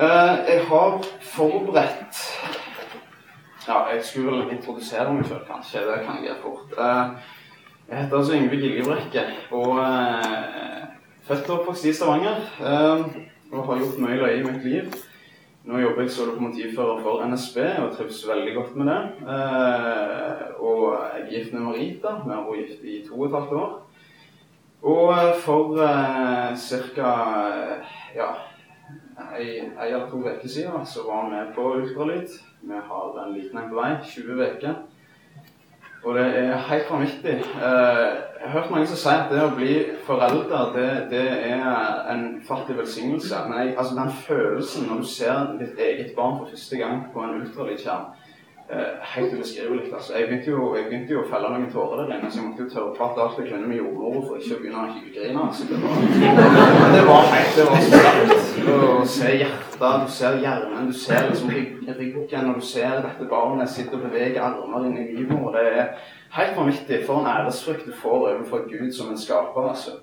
Eh, 0.00 0.38
jeg 0.48 0.64
har 0.68 1.04
forberedt 1.20 2.16
Ja, 3.68 3.84
jeg 3.86 4.00
skulle 4.02 4.32
vel 4.32 4.56
introdusere 4.56 5.12
meg 5.14 5.28
sjøl, 5.28 5.44
kanskje. 5.46 5.84
Det 5.86 6.00
kan 6.02 6.16
jeg 6.18 6.26
gjøre 6.26 6.40
fort. 6.42 6.72
Eh, 6.78 7.12
jeg 7.88 7.98
heter 8.00 8.16
altså 8.18 8.34
Yngve 8.34 8.58
Giljebrekke 8.58 9.22
og 9.52 9.78
uh, 9.78 10.88
født 11.28 11.50
og 11.50 11.58
oppvokst 11.58 11.84
i 11.84 11.92
Stavanger. 11.92 12.40
og 13.52 13.66
har 13.66 13.78
gjort 13.78 13.98
mye 14.00 14.16
løye 14.16 14.38
i 14.40 14.42
mitt 14.42 14.64
liv. 14.64 14.94
Nå 15.64 15.78
jobber 15.78 16.02
jeg 16.02 16.10
som 16.10 16.28
lokomotivfører 16.28 17.02
for 17.02 17.26
NSB 17.28 17.58
og 17.84 17.96
trives 17.96 18.24
veldig 18.28 18.54
godt 18.54 18.76
med 18.76 18.86
det. 18.86 19.00
og 20.58 20.96
jeg 21.14 21.22
er 21.22 21.30
gift 21.30 21.52
med 21.52 21.60
Marita. 21.60 22.16
Vi 22.24 22.32
har 22.32 22.48
vært 22.48 22.58
gift 22.58 22.84
i 22.84 23.04
to 23.08 23.20
og 23.20 23.26
et 23.26 23.38
halvt 23.38 23.52
år. 23.52 23.72
Og 24.82 25.14
for 25.44 25.78
eh, 25.80 26.56
ca. 26.56 27.12
ja, 28.14 28.28
ei, 29.36 29.70
eller 29.80 30.08
to 30.10 30.22
uker 30.22 30.48
siden 30.48 30.86
så 30.86 31.06
var 31.06 31.30
vi 31.30 31.54
på 31.54 31.68
ultralyd. 31.74 32.28
Vi 32.60 32.80
har 32.88 33.26
en 33.26 33.32
liten 33.34 33.58
en 33.58 33.70
på 33.70 33.80
vei. 33.80 33.96
20 34.04 34.46
uker. 34.56 34.74
Og 36.04 36.14
det 36.14 36.24
er 36.38 36.56
helt 36.68 36.90
vanvittig. 36.90 37.34
Eh, 37.40 38.08
jeg 38.40 38.50
har 38.50 38.60
hørt 38.60 38.70
mange 38.70 38.86
som 38.86 38.98
sier 39.00 39.22
at 39.22 39.30
det 39.32 39.40
å 39.40 39.54
bli 39.56 39.76
foreldre, 40.04 40.58
det, 40.74 40.88
det 41.14 41.22
er 41.48 42.10
en 42.12 42.26
fattig 42.44 42.76
velsignelse. 42.76 43.38
Men 43.48 43.58
jeg, 43.62 43.76
altså 43.78 43.94
den 43.96 44.12
følelsen 44.26 44.90
når 44.90 45.00
du 45.00 45.08
ser 45.08 45.54
ditt 45.60 45.80
eget 45.80 46.12
barn 46.16 46.42
for 46.42 46.52
første 46.52 46.76
gang 46.76 47.06
på 47.14 47.24
en 47.24 47.38
ultralydskjerm 47.40 48.12
helt 49.14 49.34
ubeskrivelig. 49.34 49.94
Altså. 49.94 50.12
Jeg 50.18 50.28
begynte 50.28 50.50
jo, 50.50 50.76
jeg 50.76 50.84
begynte 50.88 51.12
jo 51.12 51.20
å 51.22 51.26
felle 51.28 51.50
noen 51.52 51.66
tårer 51.72 52.00
der 52.00 52.14
inne, 52.16 52.30
så 52.30 52.40
jeg 52.40 52.46
måtte 52.48 52.64
jo 52.64 52.70
tørre 52.72 52.94
prate 52.96 53.20
alt 53.24 53.38
jeg 53.40 53.50
kunne 53.50 53.68
med 53.68 53.80
jordmor 53.80 54.24
for 54.28 54.40
ikke 54.40 54.56
å 54.56 54.62
begynne 54.62 54.84
å 54.84 54.94
hylgrine. 54.94 55.44
Altså. 55.44 55.66
Det, 55.68 55.80
var, 55.84 56.94
det 56.94 57.02
var 57.10 57.28
helt 57.34 57.58
det 57.58 57.66
var 57.68 57.84
sterkt. 57.88 58.58
Å 58.74 59.04
se 59.16 59.34
hjertet, 59.42 60.06
du 60.06 60.12
ser 60.16 60.40
hjernen, 60.40 60.88
du 60.88 60.96
ser 61.04 61.28
liksom 61.28 61.52
ryggen, 61.52 62.50
og 62.50 62.60
du 62.60 62.66
ser 62.66 63.04
dette 63.04 63.28
barnet 63.30 63.70
sitter 63.70 63.98
og 63.98 64.08
bevege 64.08 64.42
armer 64.42 64.88
inni. 64.88 65.28
Og 65.36 65.52
det 65.58 65.66
er 65.68 65.92
helt 66.38 66.56
vanvittig 66.56 67.04
for 67.04 67.20
en 67.20 67.30
æresfrykt 67.34 67.86
du 67.86 67.94
får 68.00 68.28
overfor 68.32 68.64
Gud 68.70 68.90
som 68.96 69.12
en 69.12 69.20
skaper. 69.20 69.70
altså. 69.74 70.00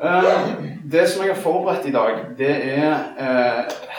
Uh, 0.00 0.64
det 0.92 1.08
som 1.08 1.22
jeg 1.24 1.34
har 1.34 1.42
forberedt 1.42 1.86
i 1.86 1.92
dag, 1.92 2.22
det 2.38 2.54
er 2.72 2.92
uh, 3.20 3.89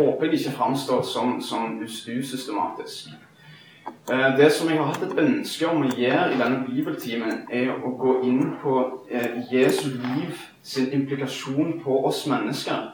håper 0.00 0.26
jeg 0.26 0.40
ikke 0.40 0.56
framstår 0.58 1.02
som, 1.06 1.40
som 1.44 1.80
usystematisk. 1.80 3.12
Eh, 4.10 4.36
det 4.38 4.52
som 4.52 4.68
jeg 4.68 4.78
har 4.78 4.88
hatt 4.90 5.02
et 5.06 5.18
ønske 5.22 5.68
om 5.68 5.84
å 5.84 5.90
gjøre 5.94 6.32
i 6.34 6.38
denne 6.40 6.64
bibeltimen, 6.66 7.44
er 7.52 7.72
å 7.72 7.92
gå 8.00 8.16
inn 8.26 8.54
på 8.62 8.76
eh, 9.10 9.40
Jesu 9.52 9.92
liv 9.92 10.40
sin 10.62 10.90
implikasjon 10.96 11.76
på 11.84 12.00
oss 12.08 12.24
mennesker. 12.30 12.88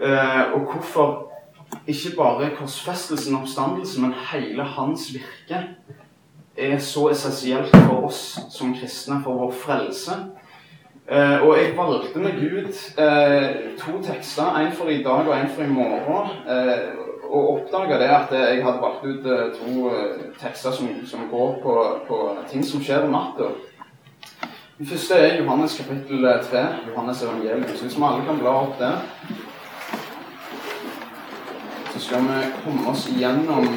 Eh, 0.00 0.42
og 0.56 0.72
hvorfor 0.72 1.30
ikke 1.86 2.16
bare 2.16 2.52
korsfestelsen 2.58 3.34
og 3.36 3.46
oppstandelsen, 3.46 4.02
men 4.04 4.16
hele 4.30 4.66
hans 4.76 5.08
virke 5.14 5.62
er 6.56 6.78
så 6.78 7.08
essensielt 7.10 7.72
for 7.86 8.08
oss 8.08 8.22
som 8.54 8.74
kristne, 8.76 9.20
for 9.24 9.40
vår 9.40 9.54
frelse. 9.64 10.18
Uh, 11.12 11.46
og 11.46 11.58
jeg 11.58 11.76
valgte 11.76 12.18
med 12.18 12.32
Gud 12.32 12.72
eh, 13.04 13.50
to 13.78 14.02
tekster, 14.02 14.56
en 14.56 14.72
for 14.72 14.88
i 14.88 15.02
dag 15.02 15.28
og 15.28 15.40
en 15.40 15.50
for 15.54 15.62
i 15.62 15.68
morgen. 15.68 16.30
Eh, 16.48 16.78
og 17.28 17.50
oppdaga 17.50 17.98
det 18.00 18.08
at 18.08 18.32
jeg 18.32 18.64
hadde 18.64 18.80
valgt 18.80 19.04
ut 19.04 19.24
to 19.58 19.90
tekster 20.40 20.72
som, 20.72 20.88
som 21.06 21.28
går 21.30 21.58
på, 21.62 21.74
på, 22.08 22.36
ting 22.48 22.64
som 22.64 22.82
skjer 22.82 23.04
om 23.04 23.12
natta. 23.12 23.50
Den 24.78 24.86
første 24.86 25.14
er 25.14 25.42
Johannes 25.42 25.76
kapittel 25.76 26.28
3, 26.50 26.66
Johannes 26.88 27.22
evangelium. 27.22 27.64
Så 27.74 27.82
hvis 27.82 27.98
vi 27.98 28.04
alle 28.04 28.24
kan 28.24 28.38
bla 28.38 28.50
opp 28.50 28.78
det 28.78 28.92
Så 31.92 32.00
skal 32.00 32.20
vi 32.20 32.52
komme 32.64 32.90
oss 32.90 33.08
igjennom 33.08 33.68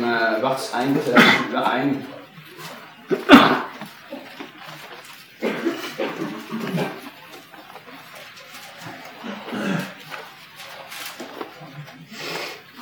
vers 0.41 0.73
1 0.73 1.03
til 1.03 1.13
21. 1.51 1.97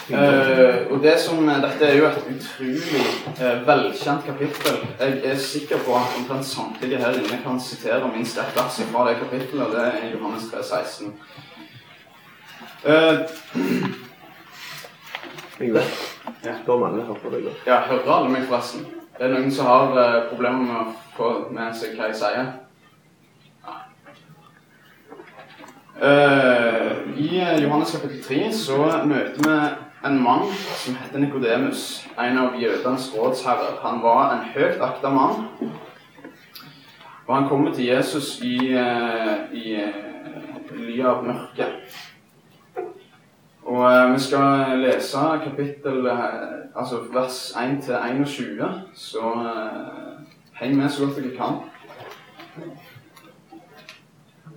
Uh, 0.06 0.92
og 0.94 1.00
det 1.02 1.16
som, 1.18 1.48
Dette 1.48 1.86
er 1.88 1.96
jo 1.98 2.06
et 2.06 2.18
utrolig 2.30 3.06
uh, 3.40 3.68
velkjent 3.68 4.26
kapittel. 4.28 4.76
Jeg 5.00 5.22
er 5.26 5.40
sikker 5.42 5.80
på 5.82 5.96
at 5.98 6.18
omtrent 6.20 6.46
samtlige 6.46 7.00
her 7.02 7.16
inne 7.18 7.40
kan 7.42 7.58
sitere 7.60 8.12
minst 8.14 8.38
ett 8.38 8.52
vers 8.54 8.78
fra 8.92 9.06
det 9.10 9.16
kapittelet, 9.24 9.66
og 9.66 9.72
det 9.74 9.86
er 9.88 10.12
Johannes 10.14 10.46
3, 10.52 10.64
16. 10.64 11.14
Uh, 12.86 12.92
ja. 16.46 16.54
Mangler 16.68 17.02
jeg 17.02 17.42
deg. 17.48 17.50
Ja, 17.66 17.80
hører 17.90 18.12
alle 18.18 18.30
meg 18.30 18.46
forresten? 18.46 18.86
Det 19.18 19.26
er 19.26 19.34
noen 19.34 19.50
som 19.52 19.66
har 19.72 19.98
uh, 19.98 20.28
problemer 20.30 20.62
med 20.68 20.78
å 20.84 20.94
få 21.16 21.32
med 21.56 21.74
seg 21.80 21.98
hva 21.98 22.12
jeg 22.12 22.20
sier? 22.22 22.54
Uh, 25.96 27.18
I 27.18 27.42
Johannes 27.64 27.96
kapittel 27.96 28.22
3 28.22 28.54
så 28.54 28.78
møter 29.08 29.42
vi 29.42 29.58
en 30.06 30.24
mann 30.24 30.46
som 30.76 30.96
heter 30.96 31.20
Nikodemus, 31.20 32.08
en 32.18 32.38
av 32.38 32.62
jødenes 32.62 33.10
rådsherrer. 33.18 33.80
Han 33.82 34.02
var 34.04 34.34
en 34.34 34.44
høyt 34.54 34.82
akta 34.82 35.10
mann. 35.10 35.48
Og 37.28 37.36
han 37.36 37.48
kommer 37.50 37.74
til 37.74 37.86
Jesus 37.86 38.40
i, 38.42 38.58
i, 38.70 38.76
i 39.58 39.64
eh, 39.82 40.76
ly 40.78 41.00
av 41.02 41.24
mørket. 41.26 41.96
Og 43.66 43.82
eh, 43.90 44.12
vi 44.14 44.20
skal 44.28 44.78
lese 44.84 45.24
kapittel 45.44 46.06
Altså 46.76 47.06
vers 47.14 47.54
1 47.56 47.78
til 47.86 47.96
21, 47.96 48.66
så 48.94 49.30
heng 50.60 50.74
med 50.76 50.90
så 50.90 51.06
godt 51.06 51.22
dere 51.24 51.38
kan. 51.38 51.62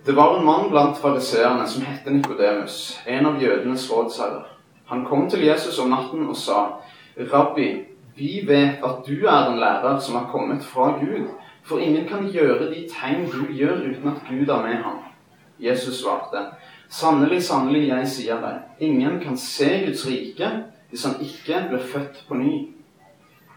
Det 0.06 0.16
var 0.16 0.34
en 0.34 0.44
mann 0.44 0.70
blant 0.70 0.98
fariseerne 0.98 1.68
som 1.68 1.86
het 1.86 2.10
Nikodemus, 2.10 2.98
en 3.06 3.26
av 3.26 3.38
jødenes 3.42 3.86
rådsherrer. 3.92 4.57
Han 4.88 5.04
kom 5.04 5.30
til 5.30 5.44
Jesus 5.44 5.78
om 5.78 5.90
natten 5.90 6.28
og 6.28 6.36
sa, 6.36 6.66
'Rabbi, 7.16 7.84
vi 8.16 8.40
vet 8.46 8.84
at 8.84 9.04
du 9.06 9.26
er 9.26 9.50
en 9.50 9.58
lærer 9.58 9.98
som 10.00 10.14
har 10.16 10.30
kommet 10.32 10.64
fra 10.64 10.98
Gud.' 11.00 11.28
'For 11.64 11.78
ingen 11.78 12.08
kan 12.08 12.30
gjøre 12.32 12.70
de 12.70 12.88
tegn 12.88 13.26
du 13.26 13.52
gjør, 13.52 13.76
uten 13.76 14.08
at 14.08 14.22
Gud 14.28 14.48
er 14.48 14.62
med 14.62 14.74
ham.' 14.74 15.04
Jesus 15.60 16.00
svarte, 16.00 16.46
'Sannelig, 16.88 17.42
sannelig, 17.42 17.88
jeg 17.88 18.08
sier 18.08 18.40
deg, 18.40 18.60
ingen 18.80 19.20
kan 19.20 19.36
se 19.36 19.84
Guds 19.86 20.06
rike 20.08 20.48
hvis 20.88 21.04
han 21.04 21.20
ikke 21.20 21.68
ble 21.68 21.78
født 21.78 22.24
på 22.28 22.34
ny.' 22.34 22.68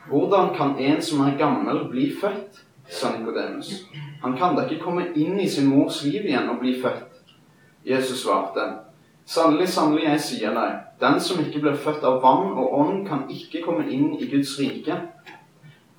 'Hvordan 0.08 0.56
kan 0.56 0.78
en 0.78 1.02
som 1.02 1.20
er 1.20 1.38
gammel, 1.38 1.90
bli 1.90 2.12
født?' 2.22 2.64
sa 2.90 3.18
Nikodemus. 3.18 3.86
'Han 4.22 4.38
kan 4.38 4.56
da 4.56 4.68
ikke 4.68 4.84
komme 4.84 5.06
inn 5.16 5.40
i 5.40 5.48
sin 5.50 5.70
mors 5.70 6.04
liv 6.04 6.26
igjen 6.26 6.50
og 6.50 6.60
bli 6.60 6.82
født.' 6.82 7.24
Jesus 7.86 8.20
svarte, 8.24 8.91
Sannelig, 9.32 9.70
sannelig, 9.70 10.04
jeg 10.04 10.20
sier 10.20 10.56
deg, 10.56 10.72
den 11.00 11.22
som 11.24 11.38
ikke 11.40 11.62
blir 11.64 11.76
født 11.80 12.04
av 12.04 12.18
vann 12.20 12.50
og 12.60 12.74
ånd, 12.76 12.98
kan 13.08 13.22
ikke 13.32 13.62
komme 13.64 13.86
inn 13.88 14.10
i 14.20 14.28
Guds 14.28 14.58
rike. 14.60 14.98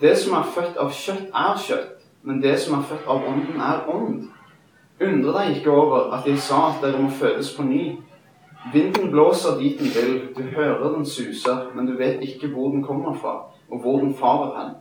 Det 0.03 0.10
som 0.20 0.34
er 0.37 0.50
født 0.53 0.76
av 0.82 0.91
kjøtt, 0.93 1.31
er 1.32 1.62
kjøtt, 1.65 2.03
men 2.28 2.43
det 2.44 2.59
som 2.60 2.76
er 2.76 2.84
født 2.91 3.09
av 3.09 3.25
ånden, 3.31 3.56
er 3.56 3.88
ånd. 3.88 4.26
Undre 5.00 5.32
deg 5.38 5.56
ikke 5.56 5.72
over 5.72 6.12
at 6.12 6.28
jeg 6.28 6.43
sa 6.44 6.60
at 6.75 6.84
dere 6.84 7.00
må 7.00 7.09
fødes 7.22 7.54
på 7.56 7.65
ny. 7.70 7.81
Vinden 8.75 9.09
blåser 9.15 9.56
dit 9.62 9.81
den 9.81 9.94
vil, 9.97 10.12
du 10.37 10.43
hører 10.53 10.93
den 10.99 11.09
suser, 11.09 11.70
men 11.72 11.88
du 11.88 11.97
vet 11.97 12.20
ikke 12.20 12.53
hvor 12.53 12.69
den 12.76 12.84
kommer 12.84 13.16
fra, 13.16 13.37
og 13.70 13.81
hvor 13.81 14.03
den 14.04 14.12
farer 14.19 14.53
hen. 14.59 14.75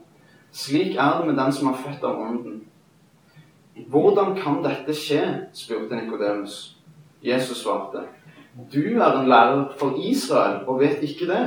Slik 0.51 0.99
er 0.99 1.21
det 1.21 1.31
med 1.31 1.39
den 1.39 1.55
som 1.55 1.71
er 1.71 1.79
født 1.87 2.03
av 2.03 2.19
ånden. 2.19 2.65
Hvordan 3.87 4.35
kan 4.43 4.59
dette 4.67 4.91
skje? 4.91 5.23
spurte 5.55 5.95
Nikodemus. 5.95 6.81
Jesus 7.23 7.63
svarte. 7.63 8.09
Du 8.73 8.79
er 8.79 9.19
en 9.19 9.27
lærer 9.27 9.65
for 9.79 9.95
Israel 9.97 10.65
og 10.67 10.79
vet 10.79 11.03
ikke 11.03 11.27
det. 11.27 11.43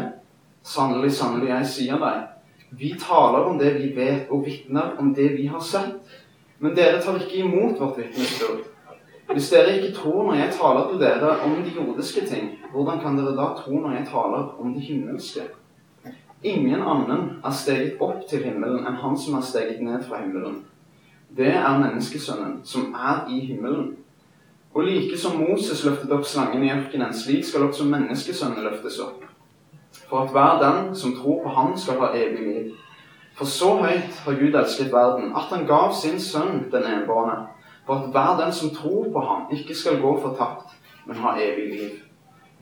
Sannelig, 0.64 1.12
sannelig, 1.12 1.48
jeg 1.48 1.66
sier 1.66 1.98
deg. 2.00 2.22
Vi 2.70 2.94
taler 2.98 3.44
om 3.44 3.58
det 3.58 3.74
vi 3.76 3.90
vet, 3.96 4.30
og 4.30 4.46
vitner 4.46 4.94
om 4.98 5.14
det 5.14 5.34
vi 5.36 5.46
har 5.46 5.60
sett. 5.60 6.00
Men 6.58 6.72
dere 6.76 7.02
tar 7.02 7.20
ikke 7.20 7.42
imot 7.44 7.80
vårt 7.80 7.98
vitnesbyrd. 7.98 8.64
Hvis 9.32 9.50
dere 9.50 9.76
ikke 9.76 9.92
tror 9.96 10.24
når 10.24 10.34
jeg 10.34 10.54
taler 10.56 10.88
til 10.88 11.00
dere 11.00 11.36
om 11.44 11.54
de 11.64 11.74
jordiske 11.76 12.26
ting, 12.26 12.48
hvordan 12.72 13.00
kan 13.00 13.18
dere 13.18 13.36
da 13.36 13.50
tro 13.58 13.78
når 13.80 13.98
jeg 13.98 14.08
taler 14.10 14.54
om 14.60 14.74
de 14.74 14.80
himmelske? 14.80 15.44
Ingen 16.42 16.80
annen 16.80 17.28
er 17.44 17.50
steget 17.56 18.00
opp 18.04 18.24
til 18.28 18.44
himmelen 18.44 18.84
enn 18.84 19.00
han 19.00 19.16
som 19.18 19.38
er 19.38 19.44
steget 19.44 19.80
ned 19.82 20.02
fra 20.04 20.20
himmelen. 20.20 20.62
Det 21.36 21.52
er 21.52 21.78
menneskesønnen, 21.78 22.60
som 22.64 22.92
er 22.94 23.24
i 23.32 23.40
himmelen. 23.40 23.94
Og 24.74 24.82
like 24.82 25.18
som 25.18 25.36
Moses 25.38 25.84
løftet 25.84 26.12
opp 26.12 26.24
slangen 26.26 26.64
i 26.66 26.72
ørkenen, 26.74 27.14
slik 27.14 27.44
skal 27.46 27.68
også 27.68 27.84
menneskesønnen 27.86 28.64
løftes 28.66 28.98
opp. 29.04 29.22
For 30.08 30.24
at 30.24 30.32
hver 30.34 30.56
den 30.62 30.96
som 30.98 31.14
tror 31.16 31.42
på 31.44 31.52
ham, 31.54 31.76
skal 31.78 32.00
ha 32.02 32.10
evig 32.18 32.46
liv. 32.46 32.72
For 33.38 33.46
så 33.50 33.76
høyt 33.76 34.18
har 34.24 34.38
Gud 34.40 34.54
elsket 34.54 34.92
verden, 34.92 35.30
at 35.36 35.50
han 35.54 35.66
gav 35.66 35.94
sin 35.94 36.18
sønn 36.20 36.66
den 36.72 36.86
enbårne, 36.90 37.36
for 37.86 37.94
at 37.94 38.10
hver 38.10 38.44
den 38.44 38.52
som 38.52 38.74
tror 38.74 39.06
på 39.12 39.20
ham, 39.20 39.46
ikke 39.52 39.74
skal 39.74 40.00
gå 40.02 40.16
fortapt, 40.22 40.74
men 41.06 41.22
ha 41.22 41.36
evig 41.38 41.70
liv. 41.70 41.90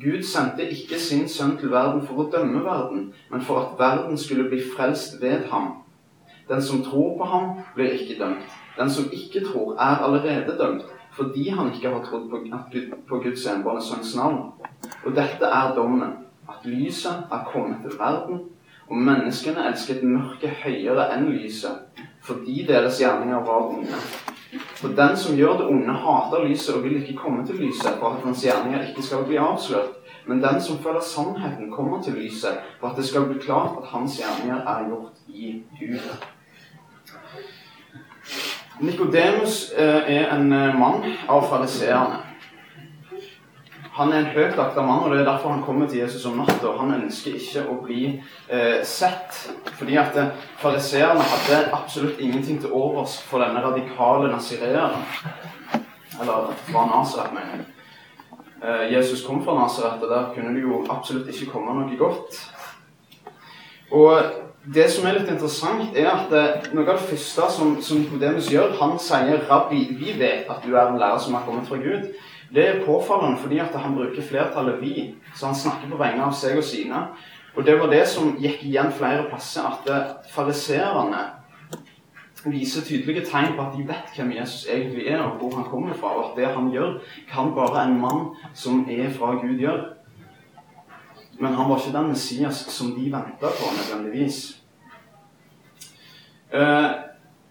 Gud 0.03 0.23
sendte 0.23 0.69
ikke 0.69 1.01
sin 1.01 1.29
sønn 1.29 1.57
til 1.61 1.73
verden 1.73 2.05
for 2.07 2.25
å 2.25 2.31
dømme 2.33 2.65
verden, 2.65 3.13
men 3.31 3.45
for 3.45 3.61
at 3.61 3.79
verden 3.79 4.19
skulle 4.19 4.49
bli 4.51 4.61
frelst 4.77 5.21
ved 5.23 5.47
ham. 5.53 5.79
Den 6.49 6.63
som 6.63 6.85
tror 6.85 7.17
på 7.19 7.25
ham, 7.25 7.53
blir 7.75 7.93
ikke 7.97 8.19
dømt. 8.21 8.49
Den 8.79 8.91
som 8.91 9.09
ikke 9.13 9.45
tror, 9.47 9.77
er 9.77 10.05
allerede 10.05 10.59
dømt, 10.59 10.85
fordi 11.13 11.49
han 11.49 11.73
ikke 11.75 11.91
har 11.93 12.05
trodd 12.05 12.31
på, 12.31 12.41
på 13.09 13.21
Guds 13.25 13.47
enbårne 13.47 13.83
sønns 13.85 14.15
navn. 14.17 14.53
Og 15.05 15.15
dette 15.17 15.45
er 15.45 15.75
dommen, 15.77 16.17
at 16.49 16.67
lyset 16.67 17.29
er 17.33 17.47
kommet 17.53 17.85
til 17.85 17.99
verden, 17.99 18.41
og 18.89 18.97
menneskene 18.97 19.69
elsket 19.71 20.03
mørket 20.05 20.63
høyere 20.65 21.09
enn 21.15 21.31
lyset, 21.33 22.03
fordi 22.25 22.65
deres 22.69 23.01
gjerninger 23.01 23.45
var 23.47 23.69
onde. 23.73 24.01
For 24.77 24.93
den 24.97 25.17
som 25.17 25.37
gjør 25.37 25.63
det 25.63 25.69
onde, 25.73 25.95
hater 26.05 26.45
lyset 26.45 26.75
og 26.77 26.85
vil 26.85 26.99
ikke 27.01 27.17
komme 27.17 27.47
til 27.47 27.61
lyset 27.63 27.97
for 28.01 28.13
at 28.13 28.25
hans 28.25 28.45
gjerninger 28.45 28.89
ikke 28.89 29.05
skal 29.07 29.25
bli 29.29 29.41
avslørt. 29.41 29.97
Men 30.27 30.43
den 30.43 30.61
som 30.61 30.79
føler 30.79 31.01
sannheten, 31.01 31.71
kommer 31.73 32.03
til 32.03 32.15
lyset 32.21 32.61
for 32.81 32.89
at 32.89 32.97
det 32.97 33.07
skal 33.09 33.27
bli 33.31 33.41
klart 33.41 33.81
at 33.83 33.89
hans 33.95 34.21
gjerninger 34.21 34.61
er 34.61 34.89
gjort 34.89 35.25
i 35.29 35.63
Gud. 35.81 35.99
Nikodemus 38.83 39.73
eh, 39.79 40.17
er 40.17 40.31
en 40.35 40.53
eh, 40.53 40.75
mann 40.75 41.05
av 41.31 41.47
fariseerne. 41.47 42.19
Han 43.93 44.09
er 44.13 44.23
en 44.23 44.31
høyt 44.33 44.57
akta 44.59 44.83
mann, 44.83 45.05
og 45.05 45.13
det 45.13 45.21
er 45.21 45.27
derfor 45.29 45.53
han 45.53 45.63
kommer 45.63 45.87
til 45.87 46.01
Jesus 46.01 46.25
om 46.27 46.39
natta. 46.41 46.73
Han 46.79 46.95
ønsker 46.97 47.37
ikke 47.37 47.67
å 47.69 47.77
bli 47.85 48.07
eh, 48.49 48.81
sett, 48.89 49.37
fordi 49.77 49.99
at 50.01 50.17
eh, 50.19 50.31
fariseerne 50.63 51.27
hadde 51.35 51.59
absolutt 51.77 52.19
ingenting 52.19 52.59
til 52.63 52.73
overs 52.73 53.19
for 53.29 53.45
denne 53.45 53.61
radikale 53.63 54.33
nazireeren. 54.33 55.05
Eller 56.23 56.51
fra 56.71 56.87
Nasaret, 56.89 57.37
mener 57.37 57.61
jeg. 57.61 57.69
Eh, 58.63 58.87
Jesus 58.95 59.23
kom 59.27 59.45
fra 59.45 59.59
Nasaret, 59.61 60.03
og 60.03 60.11
der 60.11 60.33
kunne 60.35 60.57
det 60.57 60.65
jo 60.65 60.83
absolutt 60.91 61.29
ikke 61.29 61.53
komme 61.53 61.77
noe 61.77 62.01
godt. 62.01 62.41
Og 63.93 64.52
det 64.63 64.85
som 64.95 65.07
er 65.07 65.17
litt 65.19 65.31
interessant, 65.33 65.97
er 65.99 66.07
at 66.07 66.35
eh, 66.39 66.69
noe 66.71 66.87
av 66.87 67.01
det 67.01 67.09
første 67.09 67.49
som, 67.51 67.73
som 67.83 67.99
Nikodemus 67.99 68.51
gjør 68.53 68.77
Han 68.79 68.95
sier 69.03 69.43
'Rabbi, 69.49 69.81
vi 69.99 70.15
vet 70.19 70.51
at 70.51 70.63
du 70.63 70.77
er 70.77 70.87
en 70.87 71.01
lærer 71.01 71.19
som 71.19 71.35
har 71.35 71.43
kommet 71.47 71.67
fra 71.67 71.81
Gud'. 71.83 72.13
Det 72.55 72.69
er 72.69 72.85
påfallende 72.87 73.41
fordi 73.41 73.59
at 73.59 73.75
han 73.75 73.97
bruker 73.97 74.23
flertallet 74.23 74.81
'vi', 74.81 75.15
så 75.35 75.47
han 75.47 75.55
snakker 75.55 75.91
på 75.91 75.99
vegne 75.99 76.25
av 76.25 76.33
seg 76.33 76.57
og 76.57 76.65
sine. 76.65 77.07
Og 77.57 77.67
det 77.67 77.81
var 77.81 77.91
det 77.91 78.07
som 78.09 78.37
gikk 78.39 78.63
igjen 78.65 78.93
flere 78.93 79.27
plasser, 79.29 79.67
at 79.67 80.31
fariserene 80.31 80.33
fariseerne 80.33 81.43
viser 82.45 82.87
tydelige 82.87 83.27
tegn 83.27 83.57
på 83.57 83.63
at 83.63 83.75
de 83.77 83.87
vet 83.89 84.17
hvem 84.17 84.33
Jesus 84.33 84.67
egentlig 84.71 85.07
er, 85.07 85.23
og 85.23 85.39
hvor 85.39 85.57
han 85.57 85.67
kommer 85.71 85.95
fra, 85.95 86.15
og 86.17 86.31
at 86.31 86.39
det 86.39 86.55
han 86.55 86.71
gjør, 86.73 86.99
kan 87.31 87.55
bare 87.55 87.87
en 87.87 88.01
mann 88.01 88.25
som 88.55 88.87
er 88.91 89.11
fra 89.11 89.35
Gud, 89.43 89.59
gjøre. 89.59 89.85
Men 91.41 91.55
han 91.55 91.71
var 91.71 91.79
ikke 91.79 91.97
den 91.97 92.13
Messias 92.13 92.65
som 92.71 92.93
de 92.97 93.07
venta 93.13 93.51
på, 93.57 93.71
nødvendigvis. 93.79 94.41
Eh, 96.53 96.91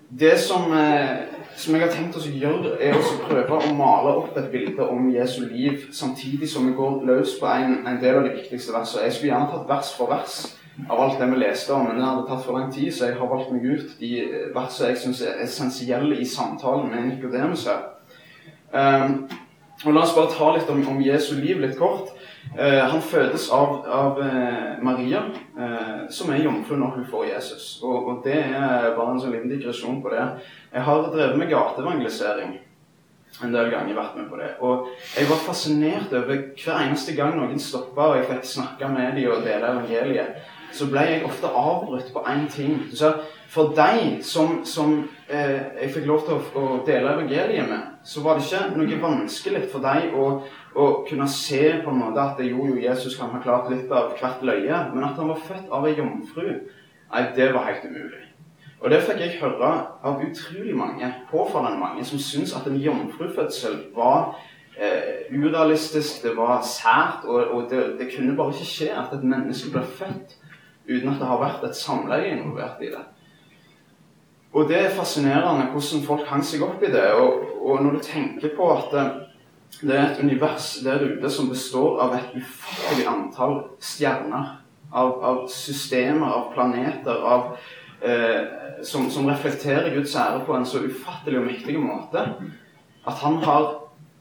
det 0.10 0.36
som 0.40 0.74
eh, 0.74 1.32
som 1.62 1.76
jeg 1.76 1.84
har 1.84 1.92
tenkt 1.94 2.18
å 2.18 2.22
gjøre, 2.24 2.72
er 2.82 2.96
å 2.96 3.02
prøve 3.28 3.60
å 3.60 3.74
male 3.78 4.14
opp 4.22 4.38
et 4.40 4.50
bilde 4.54 4.86
om 4.88 5.10
Jesu 5.14 5.44
liv, 5.46 5.88
samtidig 5.94 6.50
som 6.50 6.66
vi 6.68 6.74
går 6.78 7.04
løs 7.06 7.36
på 7.40 7.50
en, 7.52 7.82
en 7.88 8.00
del 8.02 8.18
av 8.18 8.26
de 8.26 8.34
viktigste 8.38 8.74
versene. 8.74 9.06
Jeg 9.06 9.18
skulle 9.18 9.34
gjerne 9.34 9.52
tatt 9.52 9.70
vers 9.70 9.92
for 9.98 10.12
vers 10.12 10.40
av 10.88 11.02
alt 11.04 11.20
det 11.20 11.28
vi 11.30 11.42
leste 11.42 11.76
om, 11.76 11.86
men 11.86 12.00
det 12.00 12.08
hadde 12.08 12.26
tatt 12.30 12.46
for 12.46 12.58
lang 12.58 12.72
tid, 12.74 12.90
så 12.96 13.10
jeg 13.10 13.20
har 13.20 13.30
valgt 13.30 13.52
meg 13.54 13.68
ut 13.68 13.94
de 14.00 14.12
versene 14.56 14.94
jeg 14.94 15.02
syns 15.04 15.24
er 15.28 15.44
essensielle 15.46 16.18
i 16.18 16.28
samtalen 16.28 16.90
med 16.90 17.10
Nikodemus 17.12 17.68
her. 17.70 17.90
Um, 18.72 19.26
og 19.84 19.94
La 19.94 20.06
oss 20.06 20.16
bare 20.16 20.32
ta 20.34 20.52
litt 20.56 20.70
om, 20.72 20.82
om 20.88 21.04
Jesu 21.04 21.36
liv 21.36 21.60
litt 21.62 21.78
kort. 21.78 22.14
Uh, 22.52 22.82
han 22.92 23.02
fødes 23.06 23.46
av, 23.56 23.78
av 23.88 24.18
uh, 24.20 24.82
Maria, 24.84 25.22
uh, 25.56 26.10
som 26.12 26.34
er 26.34 26.44
jomfru 26.44 26.76
når 26.80 26.98
hun 26.98 27.06
får 27.12 27.30
Jesus. 27.30 27.68
Og, 27.84 28.10
og 28.10 28.26
Det 28.26 28.40
er 28.42 28.92
bare 28.98 29.14
en 29.14 29.22
sånn 29.22 29.36
liten 29.36 29.54
digresjon 29.54 30.02
på 30.04 30.12
det. 30.12 30.26
Jeg 30.74 30.84
har 30.88 31.08
drevet 31.14 31.40
med 31.40 31.52
gateevangelisering 31.54 32.58
en 33.44 33.54
del 33.56 33.70
ganger. 33.72 33.96
vært 33.96 34.18
med 34.18 34.30
på 34.30 34.40
det. 34.40 34.50
Og 34.60 34.90
jeg 35.18 35.30
var 35.30 35.46
fascinert 35.46 36.14
over 36.14 36.42
hver 36.64 36.82
eneste 36.84 37.16
gang 37.18 37.38
noen 37.38 37.60
stoppa 37.60 38.10
og 38.10 38.18
jeg 38.20 38.28
fikk 38.34 38.50
snakke 38.50 38.90
med 38.92 39.16
dem 39.18 39.32
og 39.32 39.46
dele 39.46 39.72
evangeliet, 39.72 40.42
så 40.74 40.88
ble 40.92 41.04
jeg 41.08 41.24
ofte 41.28 41.48
avbrutt 41.48 42.12
på 42.14 42.24
én 42.32 42.48
ting. 42.52 42.84
Så 42.96 43.14
for 43.52 43.74
deg 43.76 44.22
som, 44.24 44.62
som 44.66 44.94
eh, 45.28 45.82
jeg 45.82 45.92
fikk 45.96 46.08
lov 46.08 46.24
til 46.26 46.38
å, 46.38 46.42
å, 46.56 46.80
dele 46.88 47.16
evangeliet 47.18 47.68
med, 47.68 47.98
så 48.08 48.24
var 48.24 48.40
det 48.40 48.48
ikke 48.48 48.78
noe 48.80 49.00
vanskelig 49.02 49.66
for 49.74 49.84
deg 49.84 50.16
å, 50.16 50.28
å 50.80 50.88
kunne 51.10 51.28
se 51.32 51.62
på 51.84 51.92
en 51.92 52.00
måte 52.00 52.24
at 52.24 52.40
jo, 52.46 52.70
jo, 52.72 52.80
Jesus 52.80 53.18
kan 53.20 53.34
ha 53.36 53.42
klart 53.44 53.68
litt 53.74 53.92
av 53.92 54.16
hvert 54.16 54.44
løye, 54.48 54.86
men 54.94 55.08
at 55.08 55.20
han 55.20 55.34
var 55.34 55.44
født 55.50 55.68
av 55.72 55.88
ei 55.90 55.98
jomfru, 56.00 56.48
nei, 57.12 57.26
det 57.36 57.52
var 57.52 57.68
helt 57.68 57.90
umulig. 57.90 58.28
Og 58.82 58.90
det 58.90 59.04
fikk 59.06 59.20
jeg 59.22 59.38
høre 59.44 59.74
av 60.02 60.24
utrolig 60.26 60.74
mange, 60.74 61.12
påfallende 61.30 61.78
mange, 61.78 62.06
som 62.08 62.22
syntes 62.24 62.56
at 62.58 62.66
en 62.66 62.80
jomfrufødsel 62.82 63.76
var 63.94 64.32
eh, 64.74 65.28
urealistisk, 65.30 66.24
det 66.24 66.34
var 66.40 66.64
sært, 66.66 67.28
og, 67.28 67.52
og 67.52 67.68
det, 67.70 67.84
det, 68.00 68.10
kunne 68.16 68.38
bare 68.40 68.56
ikke 68.56 68.72
skje 68.72 68.90
at 68.96 69.14
et 69.14 69.28
menneske 69.28 69.70
ble 69.76 69.84
født 70.00 70.40
uten 70.92 71.14
at 71.14 71.20
det 71.22 71.32
har 71.32 71.42
vært 71.42 71.66
et 71.68 71.78
samleie 71.78 72.36
involvert 72.36 72.84
i 72.84 72.92
det. 72.94 73.04
Og 74.52 74.68
det 74.68 74.78
er 74.78 74.96
fascinerende 74.96 75.70
hvordan 75.72 76.06
folk 76.06 76.26
hang 76.28 76.44
seg 76.44 76.64
opp 76.66 76.82
i 76.84 76.92
det. 76.92 77.06
Og, 77.16 77.46
og 77.64 77.84
når 77.84 77.98
du 77.98 78.02
tenker 78.04 78.56
på 78.58 78.68
at 78.74 78.90
det, 78.92 79.06
det 79.82 79.96
er 79.96 80.10
et 80.10 80.24
univers 80.24 80.74
der 80.84 81.06
ute 81.06 81.30
som 81.32 81.50
består 81.50 82.02
av 82.04 82.18
et 82.18 82.34
ufattelig 82.36 83.08
antall 83.08 83.62
stjerner, 83.80 84.58
av, 84.92 85.14
av 85.24 85.46
systemer, 85.50 86.28
av 86.28 86.50
planeter, 86.54 87.16
av 87.16 87.54
eh, 88.04 88.84
som, 88.84 89.08
som, 89.14 89.30
reflekterer 89.30 89.94
Guds 89.96 90.16
ære 90.20 90.44
på 90.46 90.56
en 90.58 90.68
så 90.68 90.84
ufattelig 90.84 91.40
og 91.40 91.48
mektig 91.48 91.78
måte 91.80 92.26
at 93.08 93.22
han 93.24 93.40
har 93.46 93.70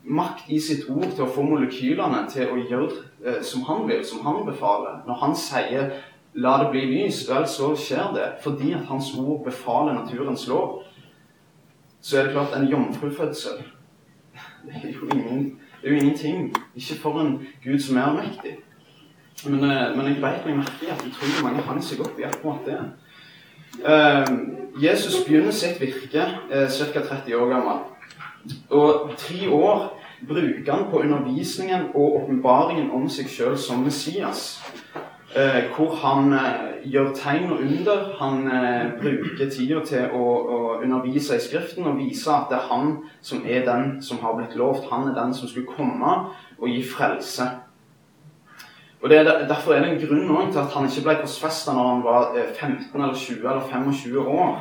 makt 0.03 0.49
i 0.49 0.61
sitt 0.63 0.87
ord 0.89 1.11
til 1.13 1.27
å 1.27 1.33
få 1.35 1.43
molekylene 1.45 2.23
til 2.33 2.53
å 2.55 2.61
gjøre 2.61 3.03
eh, 3.27 3.41
som 3.45 3.67
han 3.69 3.85
vil, 3.89 4.05
som 4.07 4.23
han 4.25 4.45
befaler. 4.47 5.03
Når 5.09 5.21
han 5.25 5.37
sier 5.37 5.91
'la 6.35 6.63
det 6.63 6.71
bli 6.71 6.81
lys', 6.87 7.29
vel, 7.29 7.49
så 7.49 7.77
skjer 7.77 8.13
det 8.15 8.33
fordi 8.43 8.73
at 8.73 8.87
hans 8.87 9.15
ord 9.19 9.45
befaler 9.45 9.93
naturens 9.93 10.49
lov. 10.49 10.83
Så 12.01 12.19
er 12.19 12.23
det 12.23 12.33
klart 12.33 12.57
en 12.57 12.69
jomfrufødsel 12.69 13.65
det 14.65 14.75
er 14.85 14.93
jo 14.93 15.09
ingen, 15.19 15.59
det 15.83 15.91
er 15.91 15.91
jo 15.91 15.97
ingenting. 15.97 16.57
Ikke 16.75 17.01
for 17.03 17.21
en 17.21 17.47
Gud 17.65 17.79
som 17.79 17.97
er 17.97 18.13
mektig. 18.13 18.57
Men, 19.47 19.55
eh, 19.71 19.97
men 19.97 20.07
jeg 20.07 20.23
vet 20.23 20.47
meg 20.47 20.57
merke 20.57 20.83
i 20.83 20.91
at 20.91 21.05
utrolig 21.07 21.43
mange 21.43 21.63
hang 21.63 21.81
seg 21.85 22.01
opp 22.01 22.19
i 22.19 22.27
akkurat 22.29 22.67
det. 22.67 22.81
Ehm, 23.87 24.57
Jesus 24.83 25.25
begynner 25.25 25.51
sitt 25.51 25.81
virke 25.81 26.27
eh, 26.51 26.69
ca. 26.69 27.01
30 27.01 27.35
år 27.37 27.49
gammel. 27.49 27.79
Og 28.71 29.11
tre 29.17 29.49
år 29.51 30.01
bruker 30.29 30.73
han 30.73 30.91
på 30.91 31.01
undervisningen 31.01 31.89
og 31.95 32.23
åpenbaringen 32.23 32.91
om 32.91 33.09
seg 33.09 33.29
sjøl 33.29 33.59
som 33.59 33.81
Messias. 33.85 34.61
Eh, 35.37 35.71
hvor 35.77 35.95
han 35.95 36.33
eh, 36.33 36.91
gjør 36.93 37.13
tegn 37.15 37.53
og 37.53 37.59
under. 37.63 38.17
Han 38.19 38.49
eh, 38.51 38.87
bruker 38.99 39.51
tida 39.51 39.79
til 39.87 40.11
å, 40.11 40.25
å, 40.27 40.57
undervise 40.83 41.37
i 41.39 41.45
Skriften 41.45 41.87
og 41.87 42.01
vise 42.01 42.33
at 42.35 42.51
det 42.51 42.59
er 42.59 42.67
han 42.67 42.97
som 43.23 43.45
er 43.47 43.63
den 43.69 44.01
som 44.03 44.19
har 44.25 44.35
blitt 44.35 44.57
lovt. 44.59 44.89
Han 44.91 45.07
er 45.07 45.15
den 45.15 45.35
som 45.35 45.47
skulle 45.49 45.71
komme 45.71 46.17
og 46.59 46.67
gi 46.67 46.83
frelse. 46.83 47.47
Og 49.01 49.09
det 49.11 49.21
er 49.21 49.47
Derfor 49.47 49.75
er 49.75 49.85
det 49.85 49.93
en 49.93 50.03
grunn 50.03 50.51
til 50.51 50.59
at 50.59 50.75
han 50.75 50.91
ikke 50.91 51.07
ble 51.07 51.15
korsfesta 51.23 51.77
når 51.79 51.89
han 51.93 52.03
var 52.05 52.35
15 52.35 52.75
eh, 52.75 52.99
eller 52.99 53.15
20 53.15 53.39
eller 53.39 53.63
25 53.71 54.19
år. 54.27 54.59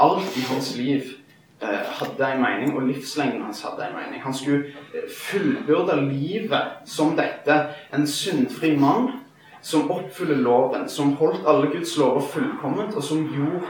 Alt 0.00 0.40
i 0.40 0.46
hans 0.48 0.72
liv 0.80 1.12
eh, 1.60 1.84
hadde 2.00 2.32
en 2.32 2.42
mening, 2.42 2.72
og 2.72 2.88
livslengden 2.88 3.44
hans 3.44 3.62
hadde 3.68 3.84
en 3.84 4.00
mening. 4.00 4.24
Han 4.24 4.34
skulle 4.34 4.72
eh, 4.96 5.06
fullbyrde 5.12 6.00
livet 6.08 6.88
som 6.88 7.12
dette. 7.20 7.60
En 7.92 8.06
syndfri 8.06 8.72
mann 8.80 9.25
som 9.66 9.90
oppfyller 9.90 10.36
loven, 10.36 10.88
som 10.88 11.16
holdt 11.18 11.46
alle 11.46 11.66
Guds 11.72 11.96
lover 11.98 12.20
fullkomment, 12.20 12.94
og 12.94 13.02
som 13.02 13.24
gjorde 13.26 13.66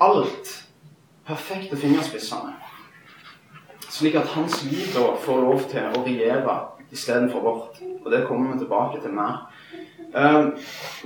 alt 0.00 0.52
perfekt 1.26 1.72
til 1.72 1.80
fingerspissene. 1.82 2.52
Slik 3.90 4.14
at 4.14 4.30
hans 4.36 4.60
liv 4.70 4.86
da 4.94 5.08
får 5.24 5.42
lov 5.42 5.66
til 5.72 5.82
å 5.90 6.04
regjere 6.06 6.56
istedenfor 6.94 7.42
vårt. 7.42 7.82
Og 8.04 8.10
det 8.12 8.22
kommer 8.28 8.52
vi 8.52 8.60
tilbake 8.62 9.02
til 9.02 9.18
mer. 9.18 9.48
Uh, 10.14 10.54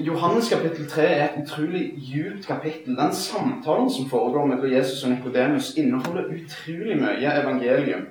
Johannes 0.04 0.52
kapittel 0.52 0.84
3 0.90 1.02
er 1.08 1.24
et 1.24 1.40
utrolig 1.40 1.86
djupt 1.96 2.46
kapittel. 2.46 2.98
Den 3.00 3.16
samtalen 3.16 3.88
som 3.90 4.10
foregår 4.10 4.46
mellom 4.52 4.72
Jesus 4.72 5.04
og 5.04 5.14
Nikodemus, 5.14 5.72
inneholder 5.80 6.28
utrolig 6.28 7.00
mye 7.00 7.38
evangelium. 7.40 8.04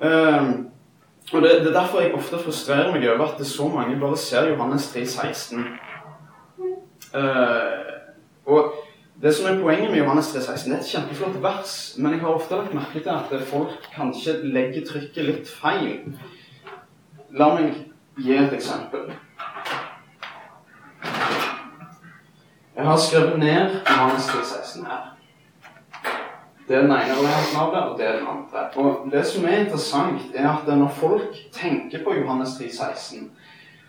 Uh, 0.00 0.72
og 1.32 1.42
det, 1.42 1.50
det, 1.50 1.66
er 1.66 1.80
derfor 1.80 2.00
jeg 2.00 2.14
ofte 2.14 2.38
frustrerer 2.38 2.92
meg 2.92 3.06
over 3.08 3.26
at 3.26 3.38
det 3.38 3.46
så 3.48 3.68
mange 3.68 4.00
bare 4.00 4.16
ser 4.16 4.48
Johannes 4.50 4.88
3, 4.92 5.06
16. 5.06 5.64
Uh, 7.14 7.20
og 8.44 8.74
det 9.22 9.34
som 9.34 9.46
er 9.48 9.62
Poenget 9.62 9.90
med 9.90 9.98
Johannes 9.98 10.32
3, 10.32 10.42
16, 10.42 10.72
det 10.72 10.78
er 10.78 10.82
et 10.82 10.90
kjempeflott 10.90 11.42
vers, 11.42 11.94
men 11.98 12.12
jeg 12.12 12.20
har 12.20 12.28
ofte 12.28 12.54
lagt 12.54 12.74
merke 12.74 13.00
til 13.00 13.08
at 13.08 13.46
folk 13.48 13.88
kanskje 13.94 14.36
legger 14.42 14.84
trykket 14.90 15.24
litt 15.24 15.48
feil. 15.48 16.12
La 17.32 17.48
meg 17.54 17.72
gi 18.20 18.36
et 18.36 18.52
eksempel. 18.52 19.08
Jeg 22.76 22.84
har 22.84 22.96
skrevet 22.96 23.38
ned 23.38 23.80
Johannes 23.88 24.26
3, 24.26 24.44
16 24.44 24.86
her. 24.86 25.13
Det 26.68 26.76
er 26.76 26.80
den 26.80 26.92
ene 26.96 27.16
varianten 27.18 27.78
og 27.78 27.98
det 27.98 28.06
er 28.06 28.18
den 28.18 28.26
andre. 28.26 28.68
Og 28.76 29.12
Det 29.12 29.26
som 29.26 29.44
er 29.44 29.64
interessant, 29.64 30.20
er 30.34 30.48
at 30.48 30.78
når 30.78 30.88
folk 30.88 31.36
tenker 31.52 32.04
på 32.04 32.14
Johannes 32.14 32.48
3,16, 32.48 33.28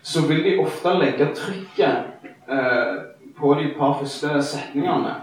så 0.02 0.26
vil 0.26 0.44
de 0.44 0.58
ofte 0.58 0.92
legge 0.98 1.30
trykket 1.34 1.96
eh, 2.48 2.96
på 3.38 3.54
de 3.54 3.74
par 3.78 3.98
første 4.00 4.42
setningene. 4.42 5.14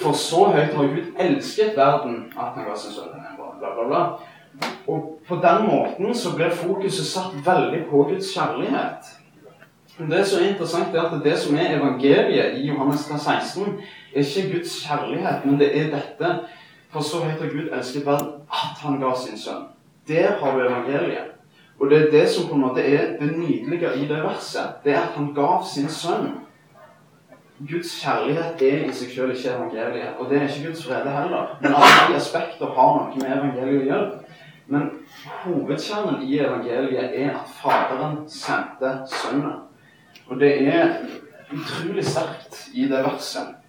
For 0.00 0.12
så 0.12 0.44
høyt 0.50 0.74
har 0.74 0.90
Gud 0.90 1.12
elsket 1.18 1.76
verden 1.76 2.32
at 2.36 2.56
han 2.56 2.66
ga 2.66 2.74
sin 2.76 2.92
sønn. 2.92 3.14
Bla, 3.38 3.74
bla, 3.74 3.86
bla. 3.86 4.02
Og 4.86 5.20
på 5.28 5.38
den 5.42 5.66
måten 5.66 6.14
så 6.14 6.34
blir 6.36 6.50
fokuset 6.50 7.06
satt 7.06 7.38
veldig 7.46 7.84
på 7.90 8.02
Guds 8.10 8.34
kjærlighet. 8.34 9.14
Det 10.10 10.24
som 10.26 10.42
er 10.42 10.48
interessant, 10.48 10.94
er 10.94 11.06
at 11.06 11.24
det 11.24 11.36
som 11.38 11.56
er 11.56 11.76
evangeliet 11.76 12.58
i 12.58 12.66
Johannes 12.66 13.06
16, 13.06 13.78
er 14.14 14.20
ikke 14.20 14.56
Guds 14.56 14.74
kjærlighet, 14.82 15.46
men 15.46 15.58
det 15.58 15.70
er 15.78 15.90
dette 15.94 16.34
for 16.94 17.02
så 17.02 17.24
heter 17.26 17.50
Gud 17.50 17.72
elsket 17.74 18.06
verden 18.06 18.44
at 18.54 18.78
han 18.78 19.00
ga 19.02 19.10
sin 19.18 19.38
sønn. 19.38 19.66
Der 20.08 20.36
har 20.38 20.52
du 20.54 20.60
evangeliet. 20.62 21.32
Og 21.80 21.90
det 21.90 21.98
er 21.98 22.10
det 22.10 22.28
som 22.30 22.46
på 22.48 22.54
en 22.54 22.60
måte 22.60 22.82
er 22.86 23.16
det 23.18 23.32
nydelige 23.38 23.94
i 23.96 24.06
det 24.06 24.20
verset. 24.22 24.76
Det 24.84 24.92
er 24.92 25.00
at 25.00 25.16
han 25.16 25.32
gav 25.34 25.64
sin 25.66 25.88
sønn. 25.88 26.28
Guds 27.58 27.90
kjærlighet 28.02 28.62
er 28.62 28.84
i 28.86 28.92
seg 28.94 29.10
selv 29.10 29.34
ikke 29.34 29.56
evangeliet. 29.56 30.14
Og 30.18 30.30
det 30.30 30.38
er 30.38 30.46
ikke 30.48 30.68
Guds 30.68 30.86
frede 30.86 31.10
heller. 31.10 31.58
Men 31.62 31.74
alle 31.74 32.16
aspekter 32.16 32.70
har 32.78 32.94
noe 33.00 33.18
med 33.18 33.36
evangeliet 33.38 33.82
å 33.82 33.90
gjøre. 33.90 34.38
Men 34.66 34.88
hovedkjernen 35.42 36.22
i 36.22 36.38
evangeliet 36.38 37.18
er 37.24 37.34
at 37.40 37.50
Faderen 37.58 38.22
sendte 38.30 38.94
Sønnen. 39.10 39.66
Og 40.30 40.38
det 40.40 40.54
er 40.62 40.94
utrolig 41.50 42.06
sterkt 42.06 42.68
i 42.74 42.86
det 42.88 43.02
verset. 43.02 43.63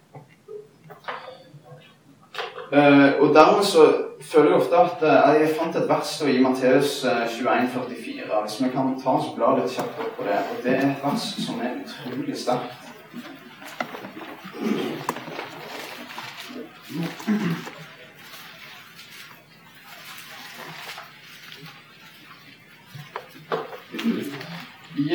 Uh, 2.72 3.22
og 3.22 3.34
dermed 3.34 3.64
så 3.64 3.94
føler 4.20 4.50
jeg 4.50 4.54
ofte 4.54 4.76
at 4.76 5.02
uh, 5.02 5.40
Jeg 5.40 5.50
fant 5.58 5.76
et 5.76 5.88
vers 5.88 6.22
i 6.26 6.40
Matteus 6.42 7.04
uh, 7.04 7.10
21,44. 7.10 8.40
Hvis 8.42 8.62
vi 8.62 8.70
kan 8.74 8.96
ta 9.02 9.10
oss 9.10 9.28
bladet 9.36 9.36
bla 9.36 9.62
litt 9.62 9.76
kjapt 9.76 10.00
opp 10.02 10.16
på 10.18 10.26
det. 10.26 10.40
Og 10.50 10.64
det 10.64 10.74
er 10.74 10.88
et 10.88 11.04
vers 11.04 11.28
som 11.46 11.60
er 11.62 11.78
utrolig 11.84 12.36
sterkt. 12.36 12.82
I 24.96 25.08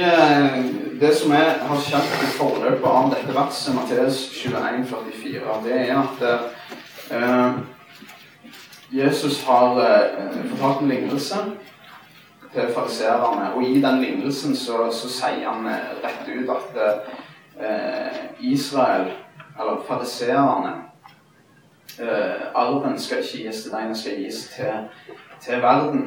det 1.01 1.11
som 1.17 1.31
er, 1.35 1.59
har 1.67 1.83
skjedd 1.83 2.15
i 2.15 2.31
forløpet 2.37 2.87
av 2.87 3.11
dette 3.11 3.35
verset, 3.35 3.75
Matteus 3.75 4.23
21,44, 4.39 5.61
det 5.65 5.79
er 5.89 5.95
at 5.99 6.25
Eh, 6.25 6.60
Jesus 8.91 9.43
har 9.43 9.79
eh, 9.79 10.45
fortalt 10.49 10.81
en 10.81 10.87
lignelse 10.87 11.35
til 12.53 12.71
fariserene, 12.75 13.53
og 13.53 13.63
i 13.63 13.81
den 13.81 14.01
lignelsen 14.01 14.55
så, 14.55 14.91
så 14.91 15.09
sier 15.11 15.47
han 15.47 15.67
eh, 15.67 15.91
rett 16.03 16.27
ut 16.27 16.49
at 16.55 16.79
Israel, 18.39 19.11
eller 19.59 19.83
fariserene 19.87 20.71
Arven 22.55 22.95
skal 22.99 23.21
ikke 23.21 23.43
gis 23.43 23.59
til 23.63 23.73
deg, 23.75 23.89
den 23.91 23.95
skal 23.99 24.23
gis 24.23 24.39
til, 24.55 24.87
til 25.43 25.61
verden. 25.61 26.05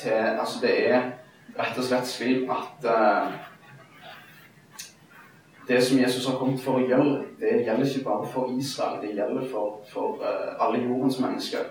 Til, 0.00 0.16
altså 0.40 0.58
det 0.64 0.72
er 0.90 1.04
rett 1.54 1.78
og 1.78 1.86
slett 1.86 2.08
slik 2.10 2.50
at 2.50 2.88
det 5.72 5.84
som 5.84 5.98
Jesus 5.98 6.26
har 6.28 6.36
kommet 6.36 6.60
for 6.60 6.78
å 6.78 6.86
gjøre, 6.86 7.12
det 7.40 7.62
gjelder 7.66 7.86
ikke 7.88 8.04
bare 8.04 8.26
for 8.32 8.50
Israel, 8.58 8.98
det 9.02 9.14
gjelder 9.16 9.46
for, 9.48 9.78
for 9.92 10.20
uh, 10.20 10.52
alle 10.60 10.82
jordens 10.84 11.16
mennesker. 11.22 11.70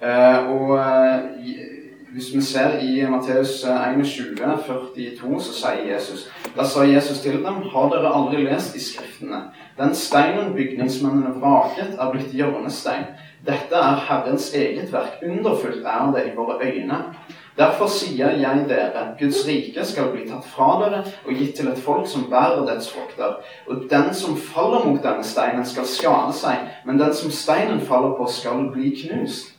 Uh, 0.00 0.48
og 0.54 0.72
uh, 0.78 1.18
hvis 2.14 2.30
vi 2.34 2.40
ser 2.42 2.78
i 2.80 3.02
Matteus 3.10 3.60
21, 3.64 4.38
42, 4.66 5.40
så 5.44 5.56
sier 5.58 5.82
Jesus 5.90 6.22
Da 6.56 6.64
sa 6.64 6.86
Jesus 6.88 7.20
til 7.20 7.42
dem, 7.44 7.58
har 7.72 7.90
dere 7.92 8.12
aldri 8.16 8.46
lest 8.46 8.76
i 8.78 8.80
Skriftene? 8.80 9.42
Den 9.76 9.92
steinen 9.94 10.54
bygningsmennene 10.56 11.34
vraket, 11.36 11.98
er 12.00 12.14
blitt 12.14 12.32
hjørnestein. 12.32 13.10
Dette 13.46 13.76
er 13.76 14.00
Herrens 14.08 14.48
eget 14.56 14.88
verk. 14.92 15.20
Underfullt 15.22 15.84
er 15.84 16.08
det 16.16 16.24
i 16.30 16.34
våre 16.36 16.56
øyne. 16.64 17.02
Derfor 17.58 17.90
sier 17.90 18.36
jeg 18.38 18.64
dere, 18.68 19.00
Guds 19.18 19.40
rike 19.46 19.82
skal 19.84 20.12
bli 20.12 20.28
tatt 20.28 20.46
fra 20.46 20.68
dere 20.82 21.00
og 21.24 21.32
gitt 21.34 21.56
til 21.58 21.70
et 21.72 21.80
folk 21.82 22.06
som 22.06 22.28
bærer 22.30 22.62
dets 22.68 22.90
frukter. 22.92 23.40
Og 23.66 23.88
den 23.90 24.12
som 24.14 24.36
faller 24.38 24.86
mot 24.86 25.02
denne 25.02 25.26
steinen, 25.26 25.66
skal 25.66 25.88
skade 25.90 26.36
seg, 26.38 26.68
men 26.86 27.00
den 27.02 27.14
som 27.14 27.34
steinen 27.34 27.80
faller 27.80 28.14
på, 28.18 28.28
skal 28.30 28.68
bli 28.74 28.92
knust. 29.02 29.56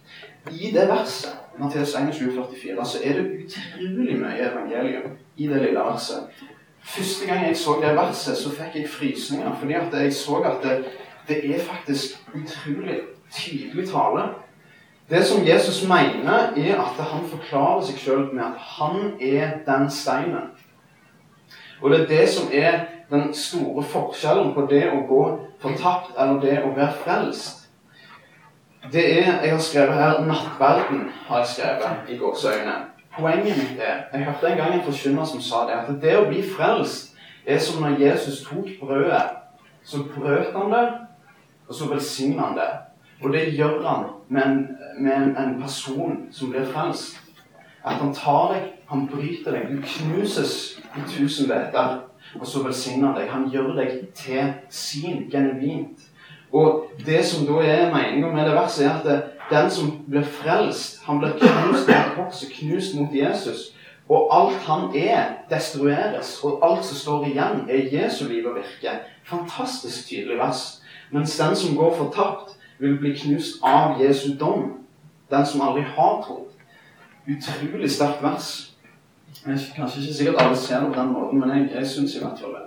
I 0.48 0.72
det 0.72 0.88
verset, 0.88 1.36
Matteus 1.60 1.96
21,44, 1.96 2.86
så 2.88 3.04
er 3.04 3.20
det 3.20 3.28
utrolig 3.44 4.16
mye 4.22 4.48
evangelium 4.48 5.18
i 5.38 5.48
det 5.48 5.62
lille 5.62 5.84
verset. 5.84 6.32
Første 6.80 7.28
gang 7.28 7.46
jeg 7.48 7.58
så 7.58 7.76
det 7.84 7.96
verset, 7.98 8.38
så 8.38 8.50
fikk 8.56 8.80
jeg 8.80 8.90
frysninger, 8.90 9.56
fordi 9.60 9.74
at 9.74 9.94
jeg 9.94 10.14
så 10.14 10.40
at 10.48 10.64
det, 10.64 10.78
det 11.28 11.42
er 11.56 11.60
faktisk 11.68 12.16
utrolig 12.32 13.02
tydelig 13.32 13.90
tale. 13.92 14.30
Det 15.10 15.26
som 15.26 15.48
Jesus 15.48 15.88
mener, 15.88 16.54
er 16.58 16.82
at 16.82 17.06
han 17.06 17.26
forklarer 17.30 17.82
seg 17.82 17.98
sjøl 17.98 18.28
med 18.34 18.44
at 18.46 18.60
han 18.78 19.14
er 19.22 19.56
den 19.66 19.90
steinen. 19.90 20.52
Og 21.82 21.90
det 21.90 22.02
er 22.02 22.08
det 22.08 22.30
som 22.30 22.52
er 22.54 22.80
den 23.10 23.34
store 23.34 23.84
forskjellen 23.84 24.54
på 24.54 24.68
det 24.70 24.84
å 24.92 25.00
gå 25.10 25.24
fortapt 25.64 26.12
eller 26.14 26.42
det 26.44 26.60
å 26.62 26.76
være 26.76 26.94
frelst. 27.04 27.66
Det 28.92 29.06
er 29.20 29.42
Jeg 29.42 29.52
har 29.52 29.60
skrevet 29.60 29.94
her 29.94 30.22
'nattverden', 30.22 31.10
har 31.28 31.38
jeg 31.38 31.48
skrevet 31.48 32.10
i 32.10 32.18
gåseøyne. 32.18 32.76
Poenget 33.20 33.58
mitt 33.58 33.80
er 33.80 34.04
Jeg 34.14 34.26
hørte 34.26 34.48
en 34.48 34.58
gang 34.58 34.74
en 34.74 34.84
forkynner 34.84 35.26
som 35.26 35.42
sa 35.42 35.66
det, 35.66 35.74
at 35.74 36.02
det 36.02 36.18
å 36.18 36.28
bli 36.28 36.44
frelst 36.58 37.16
er 37.46 37.58
som 37.58 37.82
når 37.84 38.00
Jesus 38.00 38.44
tok 38.50 38.70
brødet. 38.82 39.30
Så 39.84 39.98
brøt 40.16 40.54
han 40.56 40.72
det, 40.72 40.94
og 41.68 41.76
så 41.76 41.86
velsigna 41.90 42.42
han 42.42 42.58
det. 42.58 42.89
Og 43.22 43.34
det 43.34 43.58
gjør 43.58 43.88
han 43.88 44.06
med 44.30 44.46
en, 44.46 44.68
med 45.00 45.38
en 45.38 45.62
person 45.62 46.28
som 46.32 46.52
blir 46.52 46.66
frelst. 46.66 47.18
At 47.86 48.00
han 48.00 48.14
tar 48.16 48.54
deg, 48.54 48.68
han 48.90 49.08
bryter 49.08 49.56
deg. 49.56 49.72
Du 49.72 49.82
knuses 49.84 50.80
i 50.98 51.04
tusen 51.08 51.48
biter, 51.48 52.00
og 52.40 52.48
så 52.48 52.64
velsigner 52.64 53.08
han 53.08 53.18
deg. 53.18 53.32
Han 53.32 53.50
gjør 53.52 53.74
deg 53.80 53.98
til 54.16 54.54
sin, 54.70 55.28
genuint. 55.32 56.06
Og 56.52 56.90
det 57.06 57.24
som 57.26 57.46
da 57.46 57.62
er 57.62 57.92
meninga 57.94 58.32
med 58.34 58.48
det 58.48 58.56
verset, 58.56 58.86
er 58.86 59.00
at 59.00 59.36
den 59.50 59.70
som 59.72 59.92
blir 60.08 60.26
frelst, 60.26 61.02
han 61.06 61.20
blir 61.20 61.36
knust 61.38 61.90
mot 61.90 62.16
korset, 62.16 62.54
knust 62.54 62.96
mot 62.98 63.14
Jesus. 63.14 63.70
Og 64.10 64.30
alt 64.34 64.64
han 64.66 64.90
er, 64.98 65.26
destrueres. 65.50 66.40
Og 66.44 66.60
alt 66.66 66.86
som 66.86 66.98
står 66.98 67.26
igjen, 67.30 67.66
er 67.70 67.90
Jesu 67.94 68.26
liv 68.28 68.48
og 68.50 68.58
virke. 68.58 68.96
Fantastisk 69.24 70.10
tydelig 70.10 70.38
vers. 70.38 70.82
Mens 71.12 71.38
den 71.38 71.56
som 71.56 71.76
går 71.78 71.96
fortapt, 71.98 72.56
vil 72.80 72.98
bli 73.00 73.14
knust 73.16 73.64
av 73.64 74.02
Jesu 74.02 74.38
dom. 74.40 74.74
Den 75.30 75.46
som 75.46 75.62
aldri 75.62 75.82
har 75.82 76.24
trodd. 76.24 76.48
Utrolig 77.28 77.92
sterkt 77.92 78.24
vers. 78.24 78.72
Jeg 79.46 79.54
er 79.54 79.60
kanskje 79.76 80.02
ikke 80.02 80.14
sikkert 80.14 80.42
alle 80.42 80.58
ser 80.58 80.80
det 80.80 80.94
på 80.94 81.00
den 81.02 81.14
måten, 81.14 81.40
men 81.40 81.50
jeg, 81.50 81.70
jeg 81.74 81.88
syns 81.88 82.16
i 82.16 82.20
hvert 82.20 82.40
fall 82.40 82.56
det. 82.56 82.66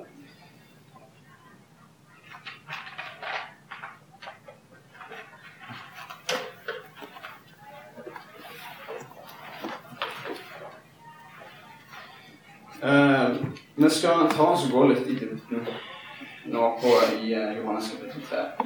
Uh, 12.82 13.36
vi 13.76 13.90
skal 13.90 14.30
ta 14.30 14.42
oss 14.42 14.64
og 14.66 14.72
gå 14.72 14.86
litt 14.90 15.06
i 15.06 15.14
dybden 15.14 15.66
nå 16.50 16.70
på, 16.82 16.94
i 17.22 17.34
uh, 17.34 17.52
Johannes 17.58 17.92
kapittel 17.94 18.22
3. 18.30 18.61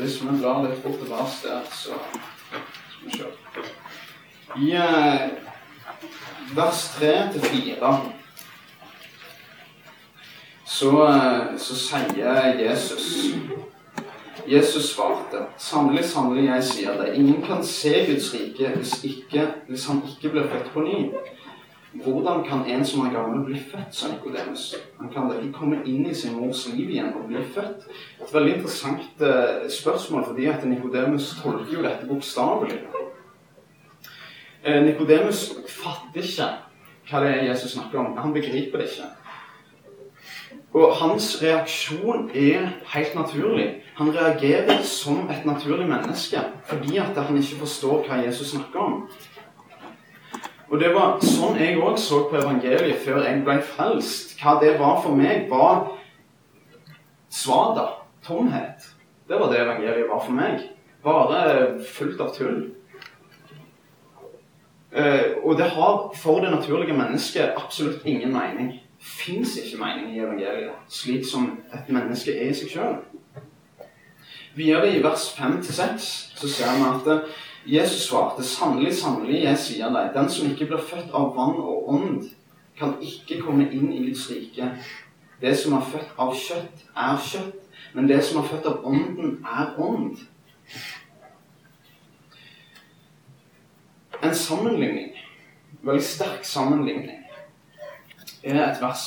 hvis 0.00 0.22
vi 0.22 0.38
blar 0.38 0.62
litt 0.64 0.82
bort 0.82 0.98
til 1.00 1.10
vers 1.10 1.40
der, 1.44 1.60
så 1.74 1.98
skal 2.92 3.04
vi 3.04 3.18
se 3.18 3.26
I 4.58 4.72
eh, 4.78 5.24
vers 6.56 6.84
3-4 6.98 7.92
så, 10.64 10.92
eh, 11.08 11.56
så 11.58 11.78
sier 11.82 12.60
Jesus 12.62 13.08
Jesus 14.48 14.94
svarte, 14.94 15.46
'Sannelig, 15.58 16.04
sannelig, 16.04 16.44
jeg 16.48 16.64
sier 16.64 17.02
det, 17.02 17.14
ingen 17.14 17.42
kan 17.44 17.64
se 17.64 18.06
Guds 18.06 18.34
rike 18.34 18.68
hvis, 18.76 19.04
ikke, 19.04 19.46
hvis 19.68 19.86
han 19.86 20.02
ikke 20.08 20.28
blir 20.28 20.48
født 20.48 20.72
på 20.72 20.80
ny.' 20.80 21.37
Hvordan 21.92 22.44
kan 22.44 22.66
en 22.66 22.84
som 22.84 23.06
er 23.06 23.12
gammel, 23.12 23.44
bli 23.44 23.60
født, 23.70 23.94
som 23.94 24.10
Nikodemus? 24.10 24.74
Han 25.00 25.08
kan 25.12 25.28
da 25.30 25.38
ikke 25.38 25.54
komme 25.56 25.80
inn 25.88 26.04
i 26.06 26.14
sin 26.14 26.36
mors 26.36 26.66
liv 26.68 26.90
igjen 26.90 27.14
og 27.16 27.30
bli 27.30 27.40
født. 27.54 27.86
Et 28.20 28.34
veldig 28.34 28.54
interessant 28.58 29.22
eh, 29.24 29.70
spørsmål, 29.72 30.26
fordi 30.28 30.46
at 30.52 30.66
Nikodemus 30.68 31.30
tolker 31.42 31.72
jo 31.72 31.84
dette 31.86 32.08
bokstavelig. 32.08 32.82
Eh, 34.64 34.82
Nikodemus 34.84 35.46
fatter 35.68 36.28
ikke 36.28 36.50
hva 37.08 37.22
det 37.24 37.32
er 37.32 37.48
Jesus 37.48 37.72
snakker 37.72 38.02
om. 38.02 38.16
Han 38.20 38.36
begriper 38.36 38.82
det 38.82 38.90
ikke. 38.90 39.08
Og 40.76 40.92
hans 41.00 41.30
reaksjon 41.42 42.28
er 42.34 42.68
helt 42.92 43.14
naturlig. 43.16 43.68
Han 43.96 44.12
reagerer 44.12 44.82
som 44.84 45.24
et 45.32 45.46
naturlig 45.48 45.88
menneske 45.88 46.44
fordi 46.68 47.00
at 47.00 47.16
han 47.16 47.40
ikke 47.40 47.62
forstår 47.64 48.04
hva 48.04 48.20
Jesus 48.26 48.52
snakker 48.52 48.84
om. 48.84 49.00
Og 50.68 50.80
det 50.80 50.90
var 50.92 51.16
sånn 51.24 51.56
jeg 51.56 51.78
òg 51.80 51.96
så 52.00 52.26
på 52.28 52.36
evangeliet 52.36 53.00
før 53.00 53.22
jeg 53.24 53.40
ble 53.46 53.56
frelst. 53.64 54.34
Hva 54.40 54.58
det 54.60 54.74
var 54.80 54.98
for 55.04 55.16
meg, 55.16 55.46
var 55.48 55.86
svada. 57.32 57.94
Tomhet. 58.26 58.84
Det 59.28 59.38
var 59.40 59.48
det 59.52 59.62
evangeliet 59.62 60.10
var 60.10 60.20
for 60.20 60.36
meg. 60.36 60.66
Bare 61.04 61.78
fullt 61.88 62.20
av 62.20 62.34
tull. 62.36 62.58
Uh, 64.92 65.40
og 65.44 65.56
det 65.56 65.70
har 65.72 66.12
for 66.16 66.40
det 66.44 66.50
naturlige 66.52 66.96
mennesket 66.96 67.56
absolutt 67.56 68.04
ingen 68.04 68.32
mening. 68.32 68.74
Fins 68.98 69.56
ikke 69.56 69.80
mening 69.80 70.16
i 70.16 70.20
evangeliet, 70.20 70.76
slik 70.90 71.24
som 71.28 71.52
et 71.72 71.88
menneske 71.92 72.34
er 72.34 72.50
i 72.50 72.56
seg 72.56 72.72
sjøl. 72.72 72.96
Videre 74.58 74.88
i 74.90 75.02
vers 75.04 75.28
5-6 75.36 76.08
så 76.40 76.50
ser 76.50 76.72
vi 76.76 76.88
at 76.88 77.28
Jesus 77.68 78.06
svarte, 78.08 78.42
'Sannelig, 78.42 78.94
sannelig, 78.96 79.42
jeg 79.44 79.58
sier 79.58 79.90
deg, 79.92 80.14
den 80.14 80.30
som 80.30 80.50
ikke 80.50 80.66
blir 80.70 80.80
født 80.80 81.10
av 81.12 81.34
vann 81.36 81.58
og 81.60 81.88
ånd, 81.92 82.30
kan 82.78 82.94
ikke 83.04 83.42
komme 83.42 83.66
inn 83.68 83.92
i 83.92 84.06
Guds 84.06 84.30
rike.' 84.30 84.72
Det 85.40 85.52
som 85.58 85.76
er 85.76 85.84
født 85.86 86.16
av 86.18 86.32
kjøtt, 86.34 86.80
er 86.96 87.18
kjøtt, 87.22 87.60
men 87.94 88.08
det 88.08 88.24
som 88.24 88.40
er 88.40 88.48
født 88.48 88.66
av 88.66 88.86
ånden, 88.88 89.36
er 89.46 89.76
ånd. 89.78 90.18
En 94.22 94.34
sammenligning, 94.34 95.12
veldig 95.82 96.02
sterk 96.02 96.42
sammenligning, 96.44 97.20
er 98.42 98.64
et 98.64 98.82
vers 98.82 99.04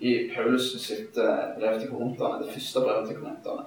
i 0.00 0.16
Paulus 0.34 0.72
sitt 0.82 1.18
eh, 1.18 1.44
brev 1.58 1.78
til 1.80 1.92
korinterne, 1.92 2.42
det 2.42 2.56
første 2.56 2.82
brevet 2.82 3.12
til 3.12 3.20
korinterne. 3.20 3.66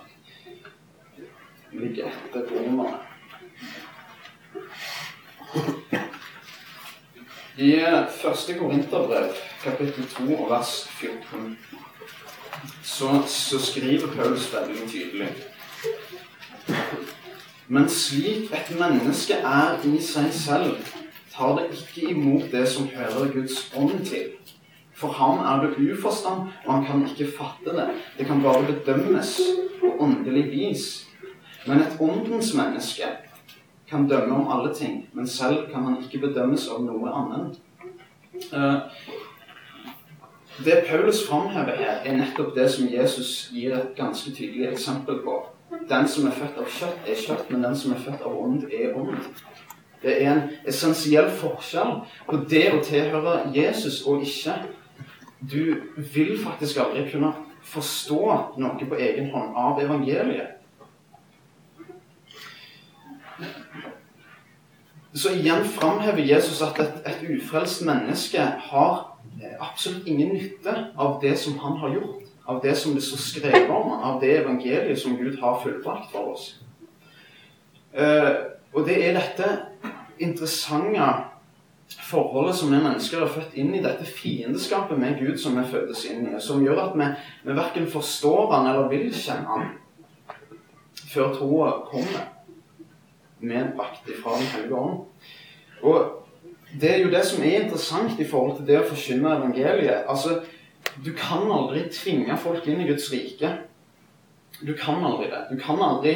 Ligger 1.71 2.11
etter 2.11 2.51
romerne. 2.51 3.06
I 7.57 7.71
første 8.21 8.53
Korinterbrev, 8.53 9.29
kapittel 9.63 10.07
2 10.07 10.35
og 10.43 10.49
vers 10.49 10.89
14, 10.99 11.57
så, 12.83 13.23
så 13.27 13.59
skriver 13.65 14.07
Paulus 14.15 14.53
veldig 14.53 14.89
tydelig 14.89 15.27
Men 17.67 17.89
slik 17.89 18.51
et 18.53 18.71
menneske 18.79 19.33
er 19.33 19.79
i 19.85 20.01
seg 20.01 20.29
selv, 20.33 20.77
tar 21.33 21.55
det 21.57 21.65
ikke 21.77 22.11
imot 22.11 22.51
det 22.51 22.67
som 22.69 22.87
hører 22.95 23.31
Guds 23.33 23.71
ånd 23.75 24.05
til. 24.05 24.29
For 24.97 25.13
ham 25.13 25.39
er 25.45 25.65
det 25.65 25.91
uforstand, 25.91 26.47
og 26.65 26.73
han 26.73 26.85
kan 26.85 27.03
ikke 27.09 27.31
fatte 27.37 27.75
det. 27.77 27.89
Det 28.17 28.25
kan 28.25 28.41
bare 28.41 28.65
bedømmes 28.65 29.39
på 29.81 29.95
åndelig 29.99 30.45
vis. 30.51 30.85
Men 31.67 31.83
et 31.83 31.97
åndens 31.99 32.53
menneske 32.53 33.11
kan 33.89 34.09
dømme 34.09 34.35
om 34.35 34.51
alle 34.51 34.73
ting, 34.75 35.09
men 35.13 35.27
selv 35.27 35.71
kan 35.71 35.83
han 35.83 35.97
ikke 36.03 36.27
bedømmes 36.27 36.67
av 36.67 36.83
noe 36.83 37.11
annet. 37.13 37.59
Eh, 38.53 38.79
det 40.65 40.83
Paulus 40.89 41.27
framhever 41.29 41.75
her, 41.77 42.01
er 42.05 42.17
nettopp 42.17 42.55
det 42.55 42.71
som 42.71 42.89
Jesus 42.89 43.49
gir 43.53 43.75
et 43.77 43.93
ganske 43.95 44.31
tydelig 44.31 44.71
eksempel 44.71 45.21
på. 45.23 45.37
Den 45.89 46.07
som 46.07 46.27
er 46.27 46.35
født 46.35 46.57
av 46.57 46.71
kjøtt, 46.79 47.05
er 47.07 47.21
kjøtt, 47.21 47.51
men 47.51 47.63
den 47.63 47.75
som 47.75 47.93
er 47.93 48.01
født 48.01 48.25
av 48.25 48.39
ånd, 48.41 48.63
er 48.73 48.95
ånd. 48.97 49.29
Det 50.01 50.13
er 50.23 50.31
en 50.31 50.43
essensiell 50.67 51.29
forskjell 51.39 51.99
på 52.27 52.41
det 52.49 52.65
å 52.73 52.81
tilhøre 52.85 53.37
Jesus 53.55 54.03
og 54.05 54.25
ikke. 54.25 54.57
Du 55.39 55.75
vil 56.13 56.37
faktisk 56.41 56.81
aldri 56.81 57.05
kunne 57.11 57.33
forstå 57.67 58.21
noe 58.57 58.89
på 58.89 58.99
egen 58.99 59.31
hånd 59.33 59.57
av 59.57 59.81
evangeliet. 59.83 60.56
Så 65.13 65.31
igjen 65.33 65.65
framhever 65.65 66.21
Jesus 66.23 66.61
at 66.61 66.79
et, 66.79 67.01
et 67.05 67.23
ufrelst 67.37 67.85
menneske 67.85 68.41
har 68.41 69.17
eh, 69.41 69.55
absolutt 69.59 70.07
ingen 70.07 70.33
nytte 70.35 70.73
av 70.97 71.19
det 71.21 71.37
som 71.39 71.57
han 71.59 71.77
har 71.77 71.95
gjort. 71.95 72.23
Av 72.47 72.61
det 72.63 72.75
som 72.79 72.93
det 72.95 73.03
står 73.03 73.17
skrevet 73.17 73.69
om, 73.69 73.91
av 73.91 74.21
det 74.21 74.37
evangeliet 74.37 74.99
som 74.99 75.17
Gud 75.17 75.39
har 75.41 75.59
fullbrakt 75.63 76.11
for 76.11 76.31
oss. 76.31 76.45
Uh, 77.97 78.53
og 78.71 78.85
det 78.87 79.01
er 79.03 79.17
dette 79.17 79.49
interessante 80.23 81.09
forholdet 81.87 82.55
som 82.55 82.71
vi 82.71 82.79
mennesker 82.79 83.23
er 83.23 83.33
født 83.33 83.57
inn 83.59 83.73
i, 83.75 83.83
dette 83.83 84.05
fiendeskapet 84.05 84.99
med 84.99 85.19
Gud 85.19 85.35
som 85.41 85.57
vi 85.59 85.65
fødes 85.71 86.05
inn 86.07 86.27
i, 86.29 86.39
som 86.39 86.63
gjør 86.63 86.85
at 86.85 86.95
vi, 86.99 87.09
vi 87.47 87.57
verken 87.57 87.87
forstår 87.91 88.51
han 88.53 88.71
eller 88.71 88.89
vil 88.91 89.11
kjenne 89.11 89.47
han 89.51 89.69
før 91.07 91.35
troa 91.35 91.71
kommer 91.87 92.36
medbrakt 93.39 94.09
fra 94.23 94.37
Den 94.37 94.47
hellige 94.53 94.75
ånd. 94.75 94.99
Og 95.81 96.27
det 96.81 96.91
er 96.91 97.03
jo 97.03 97.11
det 97.11 97.23
som 97.25 97.43
er 97.43 97.63
interessant 97.63 98.19
i 98.19 98.27
forhold 98.27 98.57
til 98.57 98.67
det 98.67 98.79
å 98.81 98.87
forkynne 98.89 99.35
evangeliet. 99.37 100.05
Altså, 100.07 100.41
Du 101.03 101.11
kan 101.13 101.43
aldri 101.51 101.83
tvinge 101.91 102.37
folk 102.37 102.67
inn 102.67 102.79
i 102.81 102.87
Guds 102.87 103.11
rike. 103.11 103.49
Du 104.61 104.73
kan 104.73 105.03
aldri 105.05 105.27
det. 105.29 105.41
Du 105.51 105.57
kan 105.61 105.81
aldri 105.83 106.13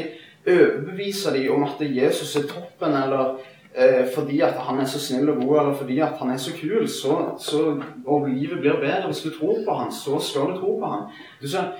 overbevise 0.47 1.33
dem 1.35 1.51
om 1.53 1.65
at 1.67 1.81
Jesus 1.81 2.35
er 2.35 2.47
toppen, 2.49 2.95
eller 2.95 3.35
eh, 3.75 4.07
fordi 4.15 4.39
at 4.41 4.57
han 4.65 4.79
er 4.79 4.87
så 4.89 4.99
snill 4.99 5.29
og 5.29 5.43
god, 5.43 5.59
eller 5.59 5.73
fordi 5.77 5.99
at 5.99 6.17
han 6.17 6.31
er 6.33 6.37
så 6.41 6.53
kul, 6.57 6.87
så, 6.89 7.17
så, 7.39 7.83
og 8.05 8.29
livet 8.29 8.63
blir 8.63 8.79
bedre 8.81 9.11
hvis 9.11 9.21
du 9.25 9.29
tror 9.35 9.61
på 9.65 9.75
han, 9.75 9.91
så 9.93 10.19
skal 10.19 10.53
du 10.53 10.61
tro 10.61 10.79
på 10.79 10.93
han. 10.93 11.05
Du 11.41 11.47
ser, 11.47 11.75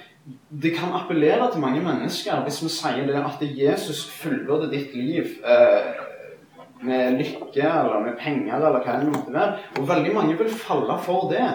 det 0.50 0.76
kan 0.78 0.94
appellere 0.94 1.48
til 1.52 1.62
mange 1.64 1.82
mennesker 1.82 2.44
hvis 2.46 2.62
vi 2.64 2.70
sier 2.70 3.08
det 3.08 3.18
at 3.18 3.42
Jesus 3.42 4.04
fullbyrder 4.20 4.70
ditt 4.70 4.94
liv 4.96 5.32
eh, 5.42 6.02
med 6.86 7.18
lykke 7.18 7.66
eller 7.66 8.06
med 8.06 8.18
penger 8.20 8.60
eller 8.60 8.84
hva 8.84 9.00
det 9.02 9.10
måtte 9.10 9.34
være. 9.34 9.58
Og 9.80 9.90
veldig 9.90 10.14
mange 10.14 10.38
vil 10.38 10.54
falle 10.54 10.98
for 11.06 11.30
det. 11.32 11.48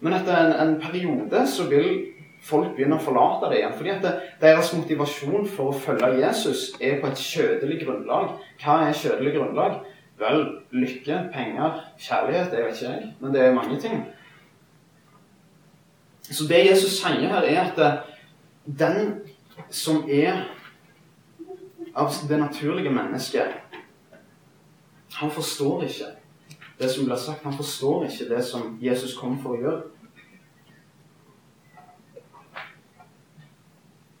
Men 0.00 0.16
etter 0.16 0.36
en, 0.36 0.52
en 0.60 0.74
periode 0.80 1.44
så 1.48 1.68
vil 1.68 1.88
folk 2.44 2.74
begynne 2.76 2.98
å 2.98 3.04
forlate 3.04 3.48
det 3.52 3.60
igjen. 3.60 3.76
Fordi 3.76 3.92
at 3.94 4.08
deres 4.42 4.72
motivasjon 4.76 5.48
for 5.48 5.72
å 5.72 5.78
følge 5.86 6.20
Jesus 6.20 6.66
er 6.80 7.00
på 7.00 7.08
et 7.10 7.20
kjødelig 7.20 7.80
grunnlag. 7.84 8.34
Hva 8.60 8.80
er 8.88 9.00
kjødelig 9.00 9.36
grunnlag? 9.38 9.78
Vel, 10.20 10.44
lykke, 10.70 11.24
penger, 11.34 11.80
kjærlighet, 11.98 12.52
det 12.52 12.60
vet 12.64 12.76
ikke 12.76 12.92
jeg. 12.92 13.14
Men 13.20 13.34
det 13.34 13.40
er 13.42 13.56
mange 13.56 13.80
ting. 13.82 14.04
Så 16.30 16.46
det 16.48 16.62
Jesus 16.68 17.00
sier 17.00 17.28
her, 17.28 17.44
er 17.44 17.64
at 17.64 18.13
den 18.64 19.20
som 19.70 20.04
er 20.10 20.44
av 21.94 22.12
det 22.28 22.38
naturlige 22.38 22.90
mennesket, 22.90 23.60
han 25.14 25.30
forstår 25.30 25.84
ikke 25.84 26.12
det 26.78 26.90
som 26.90 27.04
blir 27.04 27.16
sagt. 27.16 27.44
Han 27.44 27.56
forstår 27.56 28.06
ikke 28.08 28.28
det 28.34 28.44
som 28.44 28.78
Jesus 28.82 29.14
kom 29.18 29.38
for 29.42 29.54
å 29.54 29.60
gjøre. 29.60 29.82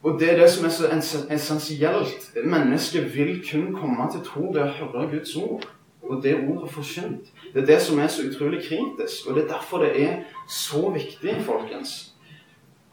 Og 0.04 0.20
det 0.20 0.30
er 0.30 0.40
det 0.42 0.50
som 0.52 0.66
er 0.68 0.72
så 1.00 1.22
essensielt. 1.32 2.28
Mennesket 2.44 3.08
vil 3.14 3.38
kun 3.50 3.72
komme 3.74 4.06
til 4.12 4.20
tro 4.26 4.50
ved 4.52 4.62
å 4.66 4.72
høre 4.78 5.08
Guds 5.16 5.32
ord. 5.40 5.64
Og 6.04 6.20
det 6.22 6.34
ordet 6.36 6.68
forkynt. 6.70 7.30
Det 7.54 7.62
er 7.62 7.66
det 7.66 7.78
som 7.80 7.98
er 7.98 8.10
så 8.12 8.26
utrolig 8.28 8.60
kritisk. 8.66 9.26
Og 9.26 9.34
det 9.34 9.46
er 9.46 9.54
derfor 9.54 9.80
det 9.80 9.94
er 10.04 10.18
så 10.48 10.90
viktig, 10.92 11.38
folkens, 11.46 12.13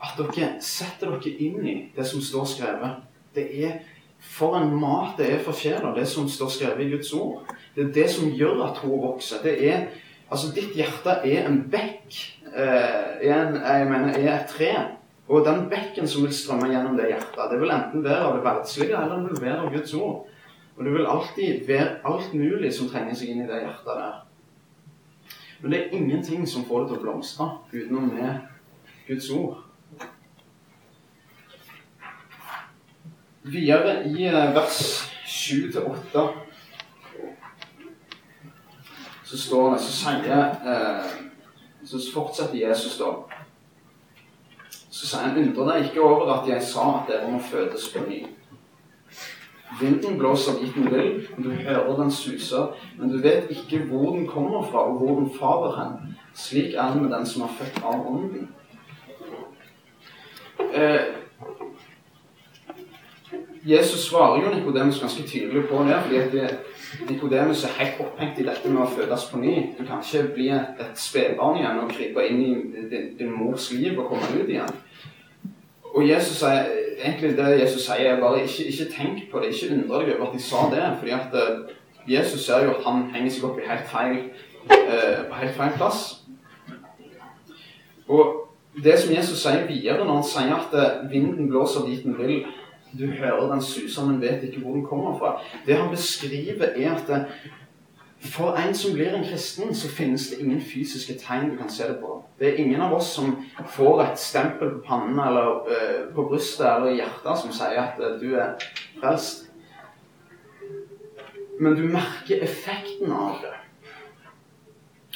at 0.02 0.18
dere 0.18 0.56
setter 0.66 1.14
dere 1.14 1.34
inn 1.46 1.66
i 1.68 1.76
det 1.96 2.06
som 2.10 2.22
står 2.24 2.48
skrevet. 2.56 3.02
Det 3.36 3.46
er 3.64 3.82
for 4.22 4.58
en 4.58 4.74
mat 4.78 5.18
det 5.18 5.32
er 5.34 5.44
for 5.46 5.58
sjela, 5.58 5.94
det 5.96 6.08
som 6.10 6.30
står 6.30 6.50
skrevet 6.54 6.86
i 6.86 6.90
Guds 6.94 7.12
ord. 7.18 7.46
Det 7.76 7.88
er 7.88 7.94
det 7.96 8.08
som 8.14 8.30
gjør 8.30 8.66
at 8.68 8.82
hun 8.84 9.02
vokser. 9.02 9.42
Det 9.44 9.56
er, 9.70 9.86
altså 10.30 10.52
Ditt 10.56 10.76
hjerte 10.78 11.22
er 11.26 11.48
en 11.50 11.62
bekk. 11.72 12.18
Eh, 12.52 13.30
en, 13.30 13.56
jeg 13.62 13.88
mener, 13.90 14.18
er 14.18 14.34
et 14.36 14.52
tre. 14.52 14.72
Og 15.32 15.46
den 15.46 15.70
bekken 15.72 16.10
som 16.10 16.26
vil 16.26 16.36
strømme 16.36 16.68
gjennom 16.70 16.98
det 17.00 17.08
hjertet, 17.14 17.46
det 17.52 17.62
vil 17.62 17.72
enten 17.72 18.04
være 18.04 18.26
av 18.28 18.36
det 18.36 18.44
verdslige, 18.44 18.98
eller 19.00 19.22
det 19.22 19.32
vil 19.32 19.46
være 19.46 19.62
av 19.62 19.74
Guds 19.74 19.94
ord. 19.96 20.28
Og 20.78 20.86
det 20.86 20.94
vil 20.94 21.08
alltid 21.08 21.68
være 21.68 21.90
alt 22.10 22.34
mulig 22.34 22.74
som 22.76 22.90
trenger 22.92 23.16
seg 23.16 23.32
inn 23.32 23.46
i 23.46 23.48
det 23.48 23.62
hjertet 23.64 23.96
der. 24.02 24.20
Men 25.62 25.74
det 25.74 25.80
er 25.80 25.96
ingenting 25.96 26.48
som 26.50 26.66
får 26.68 26.84
det 26.84 26.90
til 26.90 27.00
å 27.00 27.04
blomstre 27.06 27.50
utenom 27.72 28.10
med 28.12 28.42
Guds 29.08 29.30
ord. 29.38 29.62
Videre 33.44 34.04
i 34.06 34.26
eh, 34.26 34.56
vers 34.56 35.10
7-8 35.26 36.28
så 39.26 39.38
står 39.38 39.72
det, 39.72 39.80
så 39.82 39.92
sier 39.96 40.42
eh, 40.66 41.14
Så 41.84 42.00
fortsetter 42.14 42.60
Jesus 42.60 43.00
da. 43.00 43.08
Så 44.70 45.08
sier 45.08 45.24
han, 45.24 45.40
undrer 45.40 45.72
deg 45.72 45.88
ikke 45.88 46.04
over 46.04 46.30
at 46.36 46.50
jeg 46.52 46.62
sa 46.68 46.84
at 47.00 47.10
dere 47.10 47.32
må 47.32 47.40
fødes 47.42 47.88
på 47.90 48.04
ny. 48.06 48.20
Vinden 49.80 50.20
blåser 50.20 50.60
dit 50.60 50.76
den 50.76 50.92
vil, 50.92 51.28
og 51.38 51.44
du 51.44 51.50
hører 51.64 51.96
den 51.98 52.12
suser, 52.12 52.76
men 53.00 53.10
du 53.10 53.18
vet 53.24 53.50
ikke 53.50 53.80
hvor 53.88 54.12
den 54.14 54.28
kommer 54.28 54.62
fra, 54.68 54.84
og 54.92 55.00
hvor 55.00 55.16
den 55.18 55.32
farer 55.40 55.80
hen. 55.80 56.16
Slik 56.36 56.76
er 56.76 56.94
det 56.94 57.02
med 57.02 57.16
den 57.16 57.26
som 57.26 57.48
er 57.48 57.56
født 57.58 57.82
av 57.82 58.06
Ånden. 58.12 58.50
Eh, 60.74 61.21
Jesus 63.66 64.08
svarer 64.10 64.44
jo 64.44 64.56
Nikodemus 64.56 65.00
ganske 65.00 65.24
tydelig 65.24 65.68
på 65.70 65.84
det, 65.84 65.98
fordi 66.04 66.40
Nikodemus 67.10 67.64
er 67.64 67.70
helt 67.80 68.00
opphengt 68.00 68.40
i 68.40 68.46
dette 68.46 68.70
med 68.70 68.82
å 68.82 68.88
fødes 68.90 69.26
på 69.30 69.40
ny. 69.40 69.56
Du 69.78 69.84
kan 69.86 70.02
ikke 70.02 70.34
bli 70.34 70.48
et, 70.56 70.80
spedbarn 70.98 71.60
igjen 71.60 71.82
og 71.84 71.92
krype 71.94 72.26
inn 72.26 72.40
i 72.42 72.54
din, 72.90 73.12
din, 73.20 73.30
mors 73.32 73.70
liv 73.72 74.00
og 74.00 74.10
komme 74.10 74.32
ut 74.34 74.50
igjen. 74.50 74.74
Og 75.94 76.08
Jesus 76.08 76.42
er, 76.48 76.72
egentlig 77.04 77.36
det 77.38 77.60
Jesus 77.60 77.86
sier, 77.86 78.16
er 78.16 78.20
bare 78.22 78.42
ikke, 78.44 78.66
ikke 78.72 78.88
tenk 78.96 79.22
på 79.32 79.44
det, 79.44 79.52
ikke 79.54 79.76
undre 79.76 80.02
deg 80.06 80.16
over 80.16 80.32
at 80.32 80.34
de 80.34 80.44
sa 80.44 80.64
det. 80.72 80.88
fordi 81.00 81.12
at 81.12 81.38
uh, 81.38 81.76
Jesus 82.08 82.46
ser 82.46 82.66
jo 82.66 82.74
at 82.74 82.86
han 82.88 83.04
henger 83.14 83.36
seg 83.36 83.46
opp 83.46 83.60
i 83.60 83.68
helt 83.68 83.92
feil, 83.92 84.24
uh, 84.72 85.20
på 85.30 85.44
helt 85.44 85.56
feil 85.60 85.78
plass. 85.78 86.02
Og 88.08 88.50
det 88.84 88.98
som 89.00 89.14
Jesus 89.14 89.44
sier 89.44 89.68
videre 89.70 90.02
når 90.02 90.18
han 90.18 90.28
sier 90.28 90.58
at 90.58 90.74
uh, 90.74 91.12
vinden 91.12 91.52
blåser 91.52 91.86
dit 91.86 92.04
den 92.04 92.18
vil 92.18 92.42
du 93.00 93.08
hører 93.08 93.52
den 93.54 93.62
suser, 93.62 94.06
men 94.06 94.22
vet 94.22 94.44
ikke 94.44 94.60
hvor 94.60 94.74
den 94.74 94.86
kommer 94.86 95.18
fra. 95.18 95.42
Det 95.66 95.76
han 95.76 95.90
beskriver, 95.90 96.66
er 96.76 96.96
at 96.96 97.08
det, 97.08 97.26
for 98.22 98.56
en 98.56 98.76
som 98.76 98.94
blir 98.94 99.16
en 99.16 99.24
kristen, 99.26 99.76
så 99.76 99.90
finnes 99.90 100.28
det 100.30 100.40
ingen 100.40 100.62
fysiske 100.62 101.14
tegn 101.14 101.50
du 101.50 101.58
kan 101.58 101.70
se 101.70 101.88
det 101.88 101.98
på. 102.02 102.24
Det 102.40 102.50
er 102.50 102.60
ingen 102.62 102.82
av 102.82 102.94
oss 102.94 103.14
som 103.16 103.34
får 103.68 104.04
et 104.04 104.20
stempel 104.20 104.76
på 104.76 104.84
pannen 104.86 105.20
eller 105.20 105.64
uh, 105.66 106.14
på 106.16 106.28
brystet 106.30 106.68
eller 106.68 106.92
i 106.92 107.00
hjertet 107.00 107.42
som 107.42 107.54
sier 107.56 107.82
at 107.82 107.98
uh, 107.98 108.20
du 108.22 108.36
er 108.36 108.62
frelst. 109.00 109.48
Men 111.60 111.76
du 111.78 111.84
merker 111.90 112.44
effekten 112.46 113.12
av 113.12 113.42
det. 113.42 113.56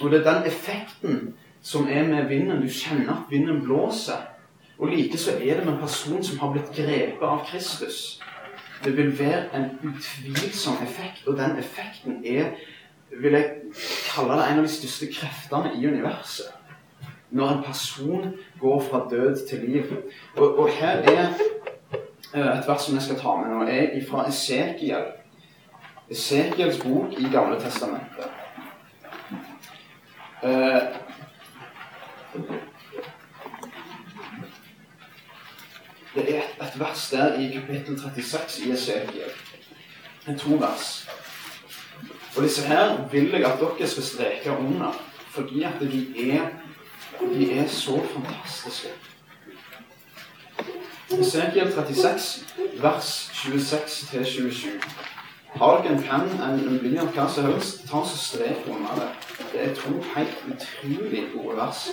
Og 0.01 0.11
det 0.11 0.19
er 0.19 0.31
den 0.31 0.49
effekten 0.49 1.19
som 1.61 1.87
er 1.87 2.07
med 2.07 2.27
vinden. 2.29 2.61
Du 2.61 2.69
kjenner 2.69 3.13
at 3.13 3.29
vinden 3.29 3.61
blåser. 3.63 4.34
Og 4.77 4.87
likeså 4.87 5.31
er 5.31 5.57
det 5.57 5.65
med 5.65 5.73
en 5.73 5.81
person 5.81 6.23
som 6.23 6.39
har 6.39 6.51
blitt 6.51 6.71
grepet 6.75 7.23
av 7.23 7.45
Kristus. 7.47 8.21
Det 8.83 8.97
vil 8.97 9.19
være 9.19 9.45
en 9.55 9.69
utvilsom 9.83 10.81
effekt, 10.83 11.27
og 11.27 11.37
den 11.37 11.57
effekten 11.57 12.25
er 12.25 12.51
vil 13.21 13.31
jeg 13.31 13.51
kalle 14.11 14.35
det 14.35 14.45
en 14.49 14.59
av 14.59 14.65
de 14.65 14.71
største 14.71 15.07
kreftene 15.13 15.71
i 15.77 15.87
universet. 15.87 16.51
Når 17.29 17.51
en 17.51 17.63
person 17.63 18.33
går 18.59 18.81
fra 18.89 19.07
død 19.11 19.47
til 19.49 19.59
liv. 19.59 19.93
Og, 20.35 20.59
og 20.59 20.69
her 20.69 20.97
er 20.97 21.27
eh, 22.33 22.59
et 22.59 22.67
vers 22.67 22.81
som 22.85 22.95
jeg 22.95 23.03
skal 23.03 23.19
ta 23.19 23.35
med 23.39 23.51
nå, 23.51 23.63
er 23.67 24.03
fra 24.09 24.27
Esekiel. 24.29 25.07
Esekiels 26.09 26.79
bok 26.83 27.15
i 27.17 27.29
Gamle 27.33 27.59
testamentet. 27.59 28.29
Uh, 30.43 30.81
Det 36.15 36.35
er 36.35 36.41
et 36.61 36.79
vers 36.79 37.09
der 37.11 37.39
i 37.39 37.51
kapittel 37.53 37.99
36 37.99 38.67
i 38.67 38.71
Esekiel. 38.71 39.31
En 40.27 40.39
to 40.39 40.55
vers. 40.55 41.09
Og 42.35 42.43
disse 42.43 42.67
her 42.67 43.07
vil 43.11 43.29
jeg 43.29 43.45
at 43.45 43.59
dere 43.59 43.87
skal 43.87 44.03
streke 44.03 44.51
under, 44.51 45.03
fordi 45.29 45.63
at 45.63 45.73
de 45.81 46.31
er, 46.31 46.47
de 47.33 47.59
er 47.59 47.67
så 47.67 48.01
fantastiske. 48.13 48.87
Esekiel 51.11 51.73
36, 51.73 52.45
vers 52.81 53.31
26-27. 53.33 54.67
Har 55.55 55.81
dere 55.81 55.93
en 55.93 56.03
penn, 56.03 56.31
en, 56.43 56.59
en 56.67 56.79
blyant, 56.79 57.11
hva 57.15 57.27
som 57.31 57.45
helst, 57.47 57.85
ta 57.87 58.01
så 58.07 58.17
strek 58.17 58.65
under 58.67 58.95
det. 58.99 59.11
Det 59.51 59.61
er 59.63 59.75
to 59.75 59.93
helt 60.15 60.41
utrolig 60.51 61.27
gode 61.33 61.57
vers. 61.57 61.87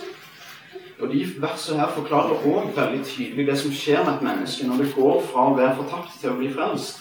Og 1.02 1.10
De 1.10 1.22
versene 1.42 1.80
her 1.82 1.90
forklarer 1.96 2.44
òg 2.46 2.68
veldig 2.76 3.00
tydelig 3.02 3.46
det 3.48 3.56
som 3.58 3.72
skjer 3.74 4.04
med 4.04 4.12
et 4.14 4.26
menneske 4.28 4.66
når 4.68 4.84
det 4.84 4.92
går 4.94 5.16
fra 5.32 5.48
å 5.48 5.56
være 5.56 5.78
fortapt 5.80 6.20
til 6.20 6.30
å 6.30 6.36
bli 6.38 6.50
frelst. 6.54 7.00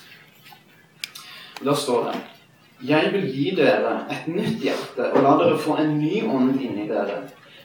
Og 1.59 1.67
Da 1.69 1.75
står 1.77 2.07
det 2.09 2.15
Jeg 2.89 3.11
vil 3.13 3.27
gi 3.29 3.51
dere 3.59 3.91
et 4.09 4.25
nytt 4.25 4.63
hjerte 4.65 5.11
og 5.11 5.21
la 5.21 5.35
dere 5.37 5.59
få 5.61 5.77
en 5.77 5.99
ny 5.99 6.23
ånd 6.25 6.57
inni 6.57 6.87
dere. 6.89 7.19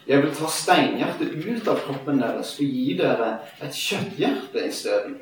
Jeg 0.06 0.22
vil 0.22 0.34
ta 0.36 0.50
steinhjertet 0.52 1.32
ut 1.40 1.70
av 1.72 1.80
kroppen 1.86 2.20
deres 2.20 2.52
og 2.60 2.76
gi 2.76 2.98
dere 3.00 3.30
et 3.64 3.72
kjøtthjerte 3.72 4.66
isteden. 4.68 5.16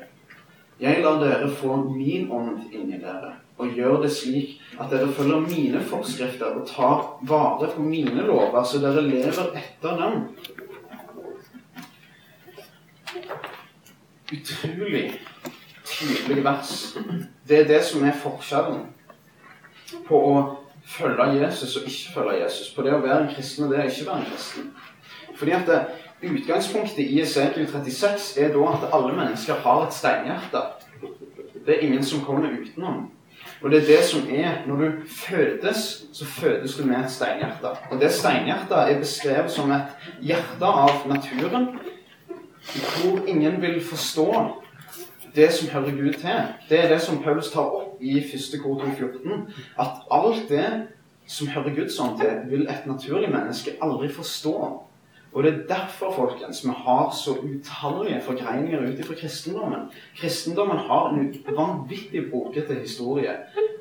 Jeg 0.83 0.99
lar 1.01 1.21
dere 1.23 1.47
få 1.47 1.79
min 1.95 2.27
ånd 2.27 2.75
inni 2.75 2.99
dere 2.99 3.37
og 3.55 3.71
gjør 3.71 4.01
det 4.03 4.11
slik 4.11 4.57
at 4.75 4.91
dere 4.91 5.07
følger 5.15 5.45
mine 5.47 5.79
forskrifter 5.87 6.57
og 6.59 6.67
tar 6.67 7.05
vare 7.23 7.69
på 7.71 7.83
mine 7.87 8.25
lover, 8.27 8.63
så 8.67 8.81
dere 8.83 9.05
lever 9.05 9.55
etter 9.55 9.95
dem. 10.01 10.25
Utrolig 14.33 15.21
tydelig 15.85 16.43
vers. 16.43 16.97
Det 17.47 17.59
er 17.59 17.67
det 17.67 17.83
som 17.85 18.05
er 18.05 18.17
forskjellen 18.21 18.85
på 20.07 20.21
å 20.31 20.39
følge 20.85 21.27
Jesus 21.39 21.75
og 21.77 21.89
ikke 21.89 22.15
følge 22.15 22.39
Jesus. 22.43 22.71
På 22.75 22.85
det 22.85 22.95
å 22.95 23.03
være 23.03 23.25
en 23.25 23.35
kristen 23.35 23.67
og 23.67 23.73
det 23.73 23.83
å 23.83 23.91
ikke 23.91 24.09
være 24.09 24.23
en 24.23 24.31
kristen. 24.31 24.73
Fordi 25.35 25.51
at 25.51 25.69
det, 25.69 25.83
Utgangspunktet 26.25 26.99
i 27.03 27.19
Esekiel 27.21 27.67
36 27.67 28.37
er 28.41 28.53
da 28.53 28.69
at 28.71 28.85
alle 28.95 29.11
mennesker 29.13 29.59
har 29.61 29.83
et 29.83 29.93
steinhjerte. 29.93 30.61
Det 31.65 31.75
er 31.75 31.83
ingen 31.85 32.05
som 32.07 32.23
kommer 32.25 32.49
utenom. 32.49 33.11
Og 33.61 33.71
det 33.71 33.81
er 33.81 33.87
det 33.87 34.03
som 34.03 34.29
er 34.29 34.63
Når 34.67 34.75
du 34.75 34.91
fødes, 35.07 36.05
så 36.13 36.25
fødes 36.25 36.75
du 36.75 36.85
med 36.85 37.03
et 37.03 37.11
steinhjerte. 37.11 37.75
Og 37.91 38.01
det 38.01 38.11
steinhjertet 38.11 38.77
er 38.77 38.99
beskrevet 38.99 39.51
som 39.51 39.71
et 39.71 40.09
hjerte 40.21 40.65
av 40.65 41.07
naturen 41.07 41.67
hvor 42.73 43.25
ingen 43.27 43.61
vil 43.61 43.81
forstå 43.83 44.29
det 45.35 45.51
som 45.53 45.69
hører 45.69 45.91
Gud 45.91 46.13
til. 46.13 46.41
Det 46.69 46.79
er 46.79 46.89
det 46.89 47.01
som 47.01 47.23
Paulus 47.23 47.51
tar 47.51 47.67
opp 47.67 48.01
i 48.01 48.17
1. 48.19 48.59
kor 48.63 48.81
14. 48.97 49.47
At 49.79 50.05
alt 50.11 50.49
det 50.49 50.67
som 51.27 51.47
hører 51.47 51.75
Gud 51.75 51.89
sånn 51.91 52.17
til, 52.19 52.33
vil 52.49 52.67
et 52.69 52.87
naturlig 52.87 53.29
menneske 53.33 53.75
aldri 53.83 54.09
forstå. 54.13 54.55
Og 55.35 55.43
det 55.43 55.51
er 55.51 55.63
derfor 55.67 56.13
folkens, 56.15 56.63
vi 56.63 56.71
har 56.85 57.09
så 57.11 57.35
utallige 57.35 58.21
forgreininger 58.23 58.85
ut 58.87 59.05
fra 59.05 59.17
kristendommen. 59.19 59.89
Kristendommen 60.15 60.77
har 60.77 61.09
en 61.11 61.33
vanvittig 61.57 62.29
brokete 62.31 62.77
historie 62.79 63.35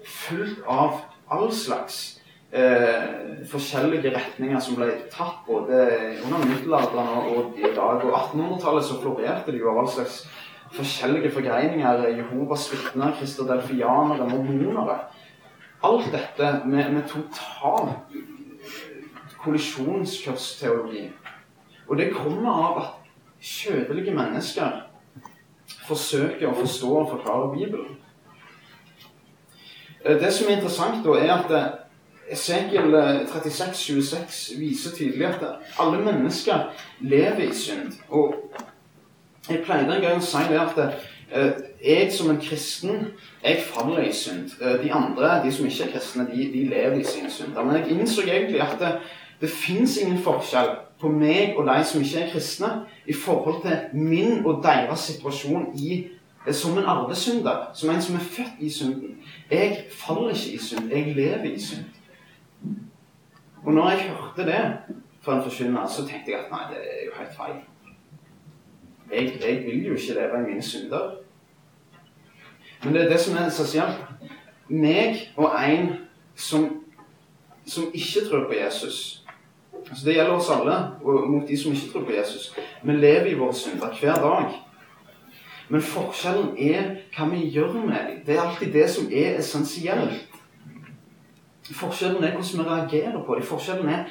fullt 0.05 0.65
av 0.67 1.05
all 1.31 1.53
slags 1.55 2.19
eh, 2.55 3.03
forskjellige 3.51 4.13
retninger 4.15 4.63
som 4.63 4.79
ble 4.79 4.93
tatt 5.13 5.43
både 5.49 5.81
under 6.25 6.47
middelalderen 6.47 7.29
og, 7.35 7.59
i 7.59 7.73
dag. 7.75 8.05
Og 8.05 8.15
1800-tallet 8.15 8.87
så 8.87 9.01
florerte 9.03 9.53
det 9.53 9.61
jo 9.63 9.73
av 9.73 9.83
all 9.83 9.91
slags 9.91 10.23
forskjellige 10.75 11.33
forgreininger. 11.35 12.07
Jehovas 12.19 12.69
vitner, 12.73 13.15
kristodelfianere, 13.19 14.29
mormonere. 14.31 14.99
Alt 15.85 16.09
dette 16.15 16.55
med, 16.65 16.95
med 16.95 17.05
total 17.11 17.93
kollisjonskursteologi. 19.45 21.11
Og 21.89 21.99
det 22.01 22.15
kommer 22.17 22.53
av 22.53 22.79
at 22.81 22.93
kjødelige 23.45 24.15
mennesker 24.17 24.87
forsøker 25.85 26.49
å 26.49 26.57
forstå 26.57 26.93
og 26.97 27.11
forklare 27.13 27.51
Bibelen. 27.53 27.99
Eh, 30.05 30.17
det 30.21 30.33
som 30.33 30.49
er 30.49 30.57
interessant, 30.59 31.05
da, 31.05 31.17
er 31.21 31.33
at 31.35 31.84
Esekiel 32.31 33.27
36, 33.27 33.69
eh, 33.69 33.75
26 33.75 34.59
viser 34.59 34.97
tydelig 34.97 35.27
at 35.27 35.45
alle 35.79 36.05
mennesker 36.05 36.55
lever 37.01 37.51
i 37.51 37.55
synd. 37.55 37.93
Og 38.09 38.35
jeg 39.51 39.63
pleide 39.65 39.97
en 39.97 40.03
gang 40.03 40.17
å 40.17 40.25
si 40.25 40.45
det 40.49 40.61
at 40.61 40.79
eh, 40.81 41.51
jeg 41.85 42.13
som 42.13 42.31
en 42.33 42.41
kristen, 42.41 43.11
jeg 43.45 43.65
faller 43.69 44.07
i 44.09 44.13
synd. 44.13 44.57
Eh, 44.61 44.79
de 44.85 44.93
andre, 44.93 45.43
de 45.45 45.53
som 45.53 45.67
ikke 45.67 45.85
er 45.85 45.93
kristne, 45.93 46.27
de, 46.33 46.49
de 46.53 46.65
lever 46.69 47.01
i 47.01 47.05
sin 47.05 47.31
synd. 47.31 47.53
Men 47.59 47.77
jeg 47.77 47.99
innså 47.99 48.25
egentlig 48.25 48.63
at 48.65 48.79
det, 48.81 48.95
det 49.41 49.51
fins 49.53 49.99
ingen 50.01 50.23
forskjell 50.25 50.71
på 51.01 51.11
meg 51.13 51.59
og 51.59 51.69
de 51.69 51.81
som 51.85 52.01
ikke 52.01 52.23
er 52.23 52.31
kristne, 52.33 52.71
i 53.07 53.13
forhold 53.13 53.63
til 53.67 54.01
min 54.01 54.47
og 54.47 54.63
deres 54.65 55.11
situasjon 55.11 55.75
i, 55.77 56.07
som 56.53 56.79
en 56.79 56.89
arvesynder. 56.89 57.69
Som 57.75 57.91
en 57.91 58.03
som 58.03 58.17
er 58.17 58.25
født 58.25 58.65
i 58.65 58.71
synden. 58.71 59.19
Jeg 59.51 59.85
faller 59.93 60.33
ikke 60.33 60.57
i 60.57 60.59
synd. 60.59 60.89
Jeg 60.91 61.13
lever 61.17 61.53
i 61.53 61.61
synd. 61.61 61.85
Og 63.65 63.73
når 63.73 63.91
jeg 63.91 64.11
hørte 64.11 64.47
det 64.51 64.63
fra 65.23 65.37
en 65.37 65.43
forkynner, 65.43 65.87
så 65.89 66.07
tenkte 66.07 66.31
jeg 66.31 66.41
at 66.45 66.53
nei, 66.53 66.65
det 66.71 66.81
er 66.85 67.05
jo 67.07 67.19
helt 67.19 67.37
feil. 67.37 67.61
Jeg, 69.13 69.41
jeg 69.41 69.65
vil 69.65 69.87
jo 69.87 69.95
ikke 69.95 70.15
leve 70.15 70.41
i 70.41 70.47
mine 70.49 70.63
synder. 70.63 71.15
Men 72.85 72.95
det 72.95 73.05
er 73.05 73.09
det 73.09 73.21
som 73.21 73.37
er 73.37 73.47
essensielt. 73.47 74.31
Meg 74.69 75.31
og 75.37 75.53
en 75.61 75.93
som 76.37 76.85
som 77.67 77.91
ikke 77.95 78.29
tror 78.29 78.47
på 78.47 78.55
Jesus. 78.65 79.25
Altså 79.91 80.05
Det 80.05 80.15
gjelder 80.15 80.33
oss 80.33 80.51
alle, 80.51 80.77
og 81.03 81.31
mot 81.31 81.49
de 81.49 81.59
som 81.59 81.73
ikke 81.73 81.93
tror 81.93 82.05
på 82.05 82.13
Jesus. 82.13 82.57
Vi 82.83 82.93
lever 82.93 83.27
i 83.27 83.39
våre 83.39 83.55
synder 83.55 83.99
hver 84.01 84.15
dag. 84.15 84.53
Men 85.69 85.83
forskjellen 85.83 86.57
er 86.59 86.97
hva 87.17 87.29
vi 87.31 87.49
gjør 87.49 87.73
med 87.73 87.97
dem. 88.09 88.21
Det 88.27 88.37
er 88.37 88.43
alltid 88.43 88.73
det 88.73 88.91
som 88.91 89.09
er 89.13 89.39
essensielt. 89.39 90.34
Forskjellen 91.73 92.25
er 92.25 92.37
hvordan 92.37 92.61
vi 92.61 92.71
reagerer 92.71 93.21
på 93.25 93.35
dem. 93.39 93.47
Forskjellen 93.49 93.89
er 93.89 94.09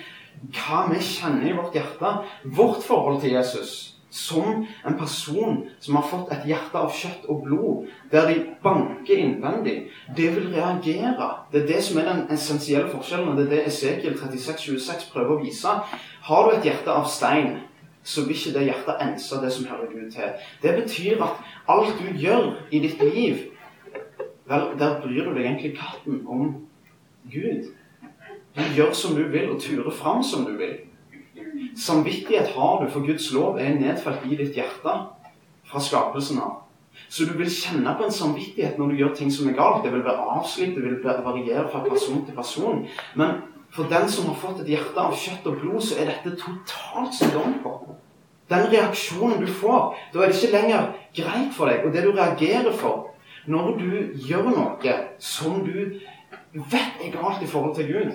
hva 0.57 0.85
vi 0.89 1.01
kjenner 1.05 1.49
i 1.49 1.57
vårt 1.57 1.75
hjerte. 1.77 2.13
Vårt 2.43 2.83
forhold 2.83 3.21
til 3.21 3.35
Jesus 3.37 3.93
som 4.13 4.67
en 4.85 4.97
person 4.97 5.63
som 5.79 5.95
har 5.95 6.05
fått 6.05 6.31
et 6.35 6.43
hjerte 6.45 6.77
av 6.77 6.91
kjøtt 6.93 7.23
og 7.33 7.39
blod, 7.47 7.87
der 8.11 8.27
de 8.29 8.35
banker 8.61 9.17
innvendig, 9.17 9.87
det 10.13 10.27
vil 10.35 10.51
reagere. 10.53 11.29
Det 11.49 11.63
er 11.63 11.69
det 11.71 11.79
som 11.81 11.97
er 11.97 12.09
den 12.11 12.21
essensielle 12.35 12.91
forskjellen, 12.91 13.31
og 13.31 13.39
det 13.39 13.47
er 13.47 13.55
det 13.55 13.63
Esekiel 13.71 14.13
36-26 14.19 15.07
prøver 15.15 15.33
å 15.33 15.39
vise. 15.41 15.73
Har 16.29 16.45
du 16.45 16.53
et 16.53 16.67
hjerte 16.69 16.93
av 16.93 17.09
stein, 17.09 17.55
så 18.05 18.27
vil 18.27 18.37
ikke 18.37 18.53
det 18.59 18.67
hjertet 18.67 19.01
ense 19.01 19.41
det 19.41 19.49
som 19.55 19.65
hører 19.71 19.89
Gud 19.89 20.13
til. 20.13 20.37
Det 20.61 20.75
betyr 20.77 21.25
at 21.25 21.41
alt 21.73 21.97
du 21.97 22.13
gjør 22.13 22.51
i 22.69 22.83
ditt 22.85 23.01
liv, 23.01 23.47
vel, 24.45 24.69
der 24.77 24.99
bryr 25.01 25.25
du 25.25 25.33
deg 25.33 25.47
egentlig 25.47 25.73
katten 25.79 26.21
om 26.29 26.53
Gud. 27.31 27.69
Du 28.55 28.61
gjør 28.75 28.91
som 28.93 29.15
du 29.15 29.23
vil, 29.33 29.49
og 29.51 29.61
turer 29.61 29.91
fram 29.91 30.23
som 30.23 30.45
du 30.45 30.57
vil. 30.57 30.75
Samvittighet 31.77 32.53
har 32.53 32.83
du, 32.83 32.89
for 32.91 33.05
Guds 33.05 33.31
lov 33.33 33.57
er 33.57 33.79
nedfelt 33.79 34.25
i 34.29 34.37
ditt 34.37 34.57
hjerte 34.57 34.93
fra 35.69 35.81
skapelsen 35.81 36.41
av. 36.43 36.59
Så 37.09 37.25
du 37.25 37.33
vil 37.37 37.49
kjenne 37.49 37.95
på 37.97 38.05
en 38.05 38.13
samvittighet 38.13 38.77
når 38.77 38.91
du 38.91 38.99
gjør 39.01 39.15
ting 39.17 39.31
som 39.33 39.49
er 39.49 39.57
galt. 39.57 39.81
Det 39.85 39.93
vil 39.93 40.05
være 40.05 40.27
avslitt, 40.37 40.75
det 40.75 40.83
vil 40.85 40.99
variere 41.03 41.65
fra 41.71 41.81
person 41.87 42.21
til 42.25 42.35
person. 42.37 42.85
Men 43.15 43.41
for 43.73 43.89
den 43.89 44.09
som 44.09 44.29
har 44.29 44.37
fått 44.37 44.61
et 44.61 44.69
hjerte 44.75 45.01
av 45.01 45.15
kjøtt 45.17 45.47
og 45.49 45.59
blod, 45.61 45.81
så 45.81 45.97
er 45.97 46.11
dette 46.11 46.35
totalt 46.37 47.15
som 47.17 47.33
dom 47.33 47.57
på. 47.63 47.73
Den 48.51 48.67
reaksjonen 48.69 49.41
du 49.41 49.49
får, 49.49 49.95
da 50.13 50.21
er 50.21 50.29
det 50.29 50.37
ikke 50.37 50.53
lenger 50.53 50.91
greit 51.15 51.55
for 51.55 51.71
deg. 51.71 51.85
Og 51.87 51.93
det 51.93 52.03
du 52.05 52.11
reagerer 52.13 52.75
for 52.77 53.09
når 53.49 53.73
du 53.79 53.89
gjør 54.27 54.51
noe 54.53 54.97
som 55.19 55.63
du 55.65 55.97
vet 56.53 57.01
jeg 57.03 57.13
galt 57.13 57.43
i 57.43 57.49
forhold 57.49 57.75
til 57.75 57.93
Gud, 57.93 58.11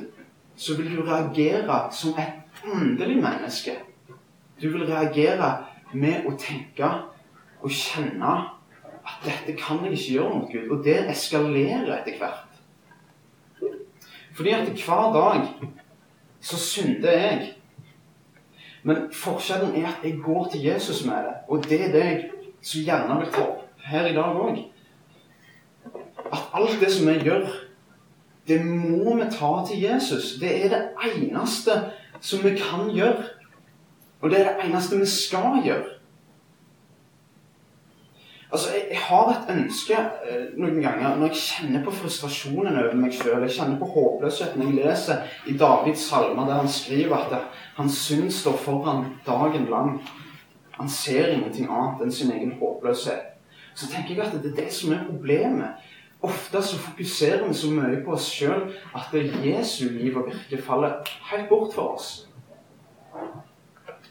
så 0.56 0.76
vil 0.76 0.96
du 0.96 1.02
reagere 1.02 1.92
som 1.92 2.10
et 2.18 2.68
underlig 2.72 3.22
menneske. 3.22 3.76
Du 4.62 4.68
vil 4.68 4.86
reagere 4.86 5.56
med 5.92 6.26
å 6.26 6.34
tenke 6.38 6.88
og 7.62 7.70
kjenne 7.70 8.32
at 9.08 9.24
dette 9.24 9.54
kan 9.58 9.84
jeg 9.84 9.92
ikke 9.96 10.12
gjøre 10.12 10.34
mot 10.34 10.52
Gud. 10.52 10.70
Og 10.70 10.84
det 10.84 10.98
eskalerer 11.10 11.92
etter 11.98 12.18
hvert. 12.18 12.48
Fordi 14.36 14.50
at 14.54 14.68
hver 14.84 15.12
dag 15.14 15.46
så 16.40 16.58
synder 16.58 17.10
jeg. 17.10 17.54
Men 18.82 19.08
forskjellen 19.12 19.74
er 19.74 19.88
at 19.88 20.04
jeg 20.04 20.20
går 20.24 20.48
til 20.52 20.62
Jesus 20.64 21.04
med 21.06 21.16
det. 21.16 21.34
Og 21.48 21.64
det 21.64 21.80
er 21.84 21.92
det 21.92 22.04
jeg 22.04 22.30
så 22.62 22.82
gjerne 22.82 23.20
vil 23.20 23.32
ta 23.32 23.46
opp 23.46 23.64
her 23.88 24.06
i 24.06 24.14
dag 24.14 24.36
òg. 24.42 24.60
At 26.28 26.52
alt 26.54 26.80
det 26.80 26.90
som 26.92 27.08
jeg 27.08 27.24
gjør, 27.24 27.46
det 28.48 28.64
må 28.64 29.16
vi 29.18 29.28
ta 29.30 29.52
til 29.68 29.82
Jesus. 29.82 30.36
Det 30.40 30.52
er 30.64 30.72
det 30.72 30.82
eneste 31.04 31.76
som 32.20 32.44
vi 32.44 32.56
kan 32.56 32.88
gjøre. 32.94 33.28
Og 34.20 34.30
det 34.30 34.40
er 34.40 34.50
det 34.50 34.66
eneste 34.66 34.98
vi 34.98 35.06
skal 35.06 35.60
gjøre. 35.64 35.98
Altså, 38.52 38.68
jeg, 38.72 38.86
jeg, 38.90 38.98
har 38.98 39.28
et 39.28 39.50
ønske 39.52 39.96
eh, 40.24 40.44
noen 40.56 40.78
ganger 40.80 41.18
når 41.20 41.28
jeg 41.28 41.40
kjenner 41.42 41.82
på 41.84 41.92
frustrasjonen 41.92 42.78
over 42.80 42.94
meg 42.96 43.12
sjøl. 43.12 43.42
Jeg 43.44 43.58
kjenner 43.58 43.76
på 43.80 43.90
håpløsheten. 43.92 44.62
Jeg 44.64 44.78
leser 44.78 45.34
i 45.46 45.56
Davids 45.60 46.06
salmer 46.08 46.48
der 46.48 46.62
han 46.62 46.70
skriver 46.72 47.26
at 47.26 47.50
hans 47.76 47.98
synd 48.06 48.30
står 48.32 48.56
foran 48.64 49.04
dagen 49.26 49.68
lang. 49.68 49.98
Han 50.78 50.88
ser 50.88 51.28
ingenting 51.34 51.68
annet 51.68 52.06
enn 52.06 52.14
sin 52.14 52.32
egen 52.32 52.56
håpløshet. 52.56 53.34
Så 53.76 53.90
tenker 53.92 54.16
jeg 54.16 54.24
at 54.24 54.40
det 54.40 54.54
er 54.54 54.62
det 54.62 54.72
som 54.72 54.96
er 54.96 55.04
problemet. 55.06 55.84
Ofte 56.22 56.62
så 56.62 56.78
fokuserer 56.78 57.44
vi 57.48 57.54
så 57.54 57.70
mye 57.70 58.00
på 58.04 58.16
oss 58.16 58.26
sjøl 58.32 58.72
at 58.96 59.12
Jesu 59.44 59.84
liv 59.94 60.16
og 60.18 60.32
virke 60.32 60.62
faller 60.62 61.04
helt 61.30 61.48
bort 61.48 61.74
for 61.74 61.94
oss. 61.94 62.26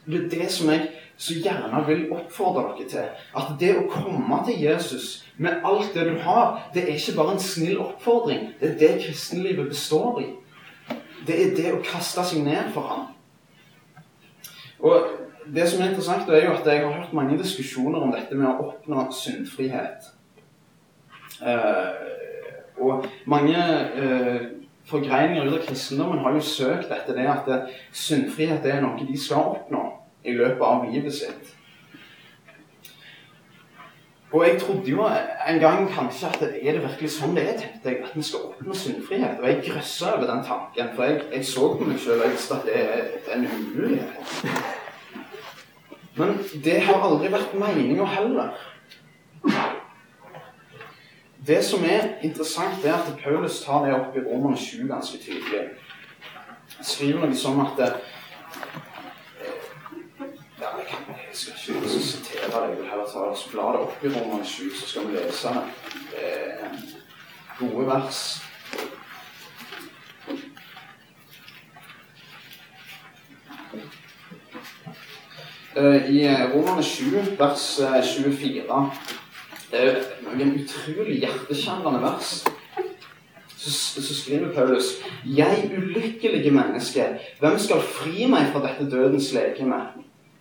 Det 0.07 0.23
er 0.23 0.29
det 0.29 0.51
som 0.51 0.69
jeg 0.71 0.87
så 1.17 1.33
gjerne 1.33 1.81
vil 1.87 2.05
oppfordre 2.13 2.63
dere 2.77 2.89
til. 2.89 3.07
At 3.35 3.55
det 3.59 3.73
å 3.75 3.87
komme 3.91 4.39
til 4.47 4.61
Jesus 4.61 5.25
med 5.37 5.65
alt 5.65 5.91
det 5.93 6.05
du 6.07 6.15
har, 6.23 6.69
det 6.73 6.85
er 6.85 6.95
ikke 6.95 7.17
bare 7.17 7.35
en 7.35 7.43
snill 7.43 7.81
oppfordring. 7.83 8.51
Det 8.59 8.69
er 8.71 8.77
det 8.79 9.05
kristenlivet 9.05 9.67
består 9.67 10.21
i. 10.21 10.27
Det 11.27 11.35
er 11.43 11.55
det 11.57 11.71
å 11.73 11.83
kaste 11.83 12.23
seg 12.23 12.45
ned 12.45 12.71
for 12.75 12.87
ham. 12.87 13.07
Og 14.79 15.09
det 15.53 15.65
som 15.67 15.81
er 15.81 15.89
interessant, 15.89 16.29
er 16.29 16.45
jo 16.45 16.53
at 16.53 16.67
jeg 16.69 16.85
har 16.85 16.93
hørt 17.01 17.13
mange 17.17 17.37
diskusjoner 17.39 17.99
om 17.99 18.13
dette 18.13 18.37
med 18.37 18.47
å 18.47 18.69
oppnå 18.69 19.09
syndfrihet. 19.11 20.13
Eh, 21.41 22.81
og 22.81 23.05
mange 23.25 23.57
eh, 23.57 24.41
forgreininger 24.89 25.45
ut 25.45 25.59
av 25.59 25.67
kristendommen 25.67 26.23
har 26.23 26.33
jo 26.37 26.41
søkt 26.45 26.91
etter 26.93 27.17
det 27.17 27.27
at 27.29 27.69
syndfrihet 27.91 28.65
er 28.65 28.81
noe 28.81 29.05
de 29.05 29.19
skal 29.19 29.53
oppnå 29.57 29.83
i 30.25 30.35
løpet 30.37 30.65
av 30.65 30.85
livet 30.89 31.13
sitt. 31.13 31.53
Og 34.31 34.43
jeg 34.43 34.59
trodde 34.59 34.91
jo 34.91 35.05
en 35.47 35.59
gang 35.59 35.85
kanskje 35.91 36.27
at 36.27 36.41
er 36.43 36.75
det 36.75 36.81
virkelig 36.83 37.13
sånn 37.15 37.35
det 37.37 37.45
er, 37.47 37.59
tenkte 37.61 37.93
jeg, 37.93 38.01
at 38.03 38.15
vi 38.15 38.25
skal 38.27 38.49
oppnå 38.49 38.75
syndfrihet. 38.75 39.39
Og 39.39 39.47
jeg 39.47 39.61
grøssa 39.69 40.17
over 40.17 40.27
den 40.27 40.43
tanken, 40.43 40.89
for 40.95 41.07
jeg, 41.07 41.21
jeg 41.31 41.47
så 41.47 41.69
på 41.77 41.87
meg 41.87 42.01
sjøl 42.03 42.25
og 42.25 42.33
visste 42.33 42.57
at 42.57 42.67
det 42.67 42.81
er 42.83 43.37
en 43.37 43.47
umulighet. 43.47 44.33
Men 46.17 46.35
det 46.65 46.79
har 46.89 47.07
aldri 47.07 47.31
vært 47.31 47.55
meninga 47.55 48.07
heller. 48.17 48.51
Det 51.47 51.65
som 51.65 51.83
er 51.83 52.07
interessant, 52.21 52.85
er 52.85 52.93
at 52.93 53.13
Paulus 53.23 53.61
tar 53.63 53.85
det 53.85 53.93
opp 53.95 54.15
i 54.15 54.19
Romerne 54.19 54.57
7 54.57 54.87
ganske 54.87 55.17
tydelig. 55.17 55.61
Han 56.75 56.85
skriver 56.85 57.23
noe 57.23 57.35
sånn 57.39 57.61
at 57.63 57.79
skal 61.37 61.75
ikke 61.75 61.89
sitere 61.89 62.49
det, 62.51 62.69
jeg 62.69 62.77
vil 62.77 62.89
heller 62.89 63.07
ta 63.11 63.29
så 63.35 63.51
bla 63.51 63.69
det 63.75 63.79
opp 63.85 64.03
i 64.03 64.11
Romerne 64.11 64.45
7, 64.45 64.75
så 64.75 64.89
skal 64.89 65.07
vi 65.07 65.15
lese 65.15 65.53
eh, 66.19 66.67
gode 67.59 67.87
vers. 67.87 68.21
Eh, 75.77 76.11
I 76.11 76.27
Romerne 76.53 76.83
7, 76.83 77.37
vers 77.39 77.69
24 77.79 78.59
eh, 78.59 79.26
Det 79.71 79.79
er 79.81 79.87
jo 79.89 80.35
noen 80.37 80.53
utrolig 80.61 81.17
hjerteskjærende 81.19 81.99
vers. 82.01 82.31
Så, 83.57 83.71
så, 84.01 84.13
skriver 84.15 84.53
Paulus 84.55 84.85
Jeg 85.25 85.71
ulykkelige 85.77 86.51
menneske, 86.51 87.07
hvem 87.39 87.57
skal 87.59 87.81
fri 87.83 88.27
meg 88.31 88.53
fra 88.53 88.61
dette 88.63 88.87
dødens 88.91 89.33
legeme? 89.35 89.81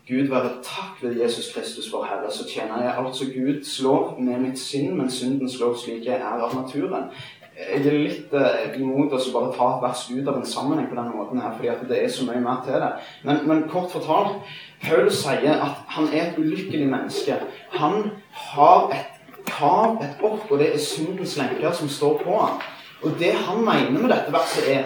Gud 0.07 0.29
være 0.31 0.53
takk 0.63 1.01
ved 1.03 1.17
Jesus 1.19 1.49
Kristus, 1.55 1.89
vår 1.93 2.05
Herre, 2.07 2.31
så 2.31 2.47
tjener 2.47 2.85
jeg 2.85 2.95
altså 2.99 3.27
Guds 3.33 3.81
lov 3.83 4.21
med 4.23 4.39
mitt 4.45 4.59
sinn, 4.59 4.93
men 4.95 5.11
syndens 5.11 5.59
lov 5.59 5.75
slik 5.81 6.07
jeg 6.07 6.21
er 6.21 6.45
av 6.45 6.55
naturen. 6.55 7.09
Jeg 7.57 7.83
er 7.89 7.99
litt 7.99 8.37
eh, 8.37 8.77
imot 8.79 9.17
å 9.17 9.21
bare 9.35 9.51
ta 9.57 9.73
et 9.73 9.83
vers 9.83 10.05
ut 10.13 10.29
av 10.29 10.39
en 10.39 10.47
sammenheng 10.47 10.87
på 10.91 10.99
denne 11.01 11.17
måten, 11.17 11.43
her, 11.43 11.57
fordi 11.59 11.89
det 11.91 11.99
er 12.05 12.15
så 12.15 12.29
mye 12.29 12.45
mer 12.45 12.63
til 12.63 12.79
det. 12.79 12.93
Men, 13.27 13.43
men 13.49 13.67
kort 13.73 13.91
fortalt, 13.91 14.39
Paulus 14.85 15.25
sier 15.25 15.57
at 15.57 15.83
han 15.97 16.13
er 16.13 16.29
et 16.29 16.39
ulykkelig 16.39 16.87
menneske. 16.93 17.41
Han 17.75 18.13
har 18.53 18.93
et 18.95 19.16
krav, 19.57 19.99
et 20.05 20.23
opp, 20.25 20.47
og 20.51 20.61
det 20.61 20.73
er 20.75 20.83
syndens 20.83 21.37
lenker 21.41 21.73
som 21.77 21.89
står 21.89 22.23
på 22.23 22.39
ham. 22.39 22.63
Og 23.03 23.19
det 23.21 23.33
han 23.35 23.65
mener 23.65 23.99
med 23.99 24.11
dette 24.13 24.33
verset, 24.33 24.69
er 24.69 24.85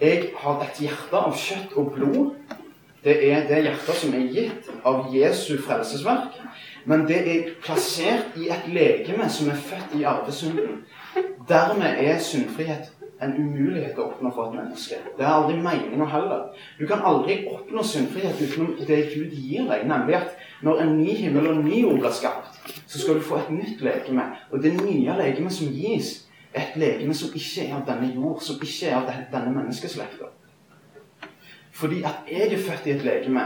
jeg 0.00 0.30
har 0.40 0.62
et 0.64 0.80
hjerte 0.80 1.16
av 1.16 1.34
kjøtt 1.36 1.74
og 1.76 1.92
blod 1.96 2.56
det 3.04 3.32
er 3.32 3.46
det 3.48 3.62
hjertet 3.64 3.96
som 3.96 4.14
er 4.14 4.26
gitt 4.28 4.66
av 4.84 5.06
Jesu 5.14 5.54
frelsesverk. 5.64 6.36
Men 6.84 7.06
det 7.08 7.20
er 7.32 7.46
plassert 7.64 8.36
i 8.36 8.50
et 8.52 8.66
legeme 8.72 9.28
som 9.32 9.48
er 9.52 9.60
født 9.60 9.94
i 9.96 10.04
arvesynden. 10.08 10.82
Dermed 11.48 12.00
er 12.04 12.20
syndfrihet 12.20 12.90
en 13.20 13.34
umulighet 13.36 13.98
å 13.98 14.06
oppnå 14.10 14.30
for 14.34 14.48
et 14.48 14.56
menneske. 14.56 14.98
Det 15.18 15.24
er 15.24 15.32
aldri 15.32 15.58
meninga 15.60 16.06
heller. 16.08 16.46
Du 16.78 16.86
kan 16.88 17.02
aldri 17.04 17.42
oppnå 17.50 17.84
syndfrihet 17.84 18.40
utenom 18.40 18.72
det 18.88 19.00
Gud 19.12 19.34
gir 19.36 19.68
deg, 19.68 19.84
nemlig 19.88 20.16
at 20.20 20.34
når 20.64 20.82
en 20.84 20.96
ny 20.98 21.14
himmel 21.18 21.50
og 21.50 21.58
en 21.58 21.64
ny 21.68 21.82
jord 21.82 22.00
blir 22.00 22.16
skapt, 22.16 22.58
så 22.86 23.00
skal 23.00 23.20
du 23.20 23.24
få 23.24 23.40
et 23.40 23.52
nytt 23.54 23.84
legeme. 23.84 24.24
Og 24.50 24.62
det 24.62 24.72
nye 24.78 25.16
legemet 25.20 25.52
som 25.52 25.72
gis, 25.74 26.14
er 26.54 26.64
et 26.64 26.78
legeme 26.82 27.14
som 27.14 27.34
ikke 27.34 27.66
er 27.68 27.76
av 27.76 27.84
denne 27.86 28.08
jord, 28.14 28.40
som 28.42 28.56
ikke 28.58 28.88
er 28.88 28.96
av 28.98 29.10
denne 29.32 29.52
menneskeslekta. 29.54 30.32
Fordi 31.80 32.02
at 32.02 32.26
jeg 32.28 32.48
er 32.52 32.64
født 32.64 32.88
i 32.88 32.96
et 32.96 33.04
legeme 33.06 33.44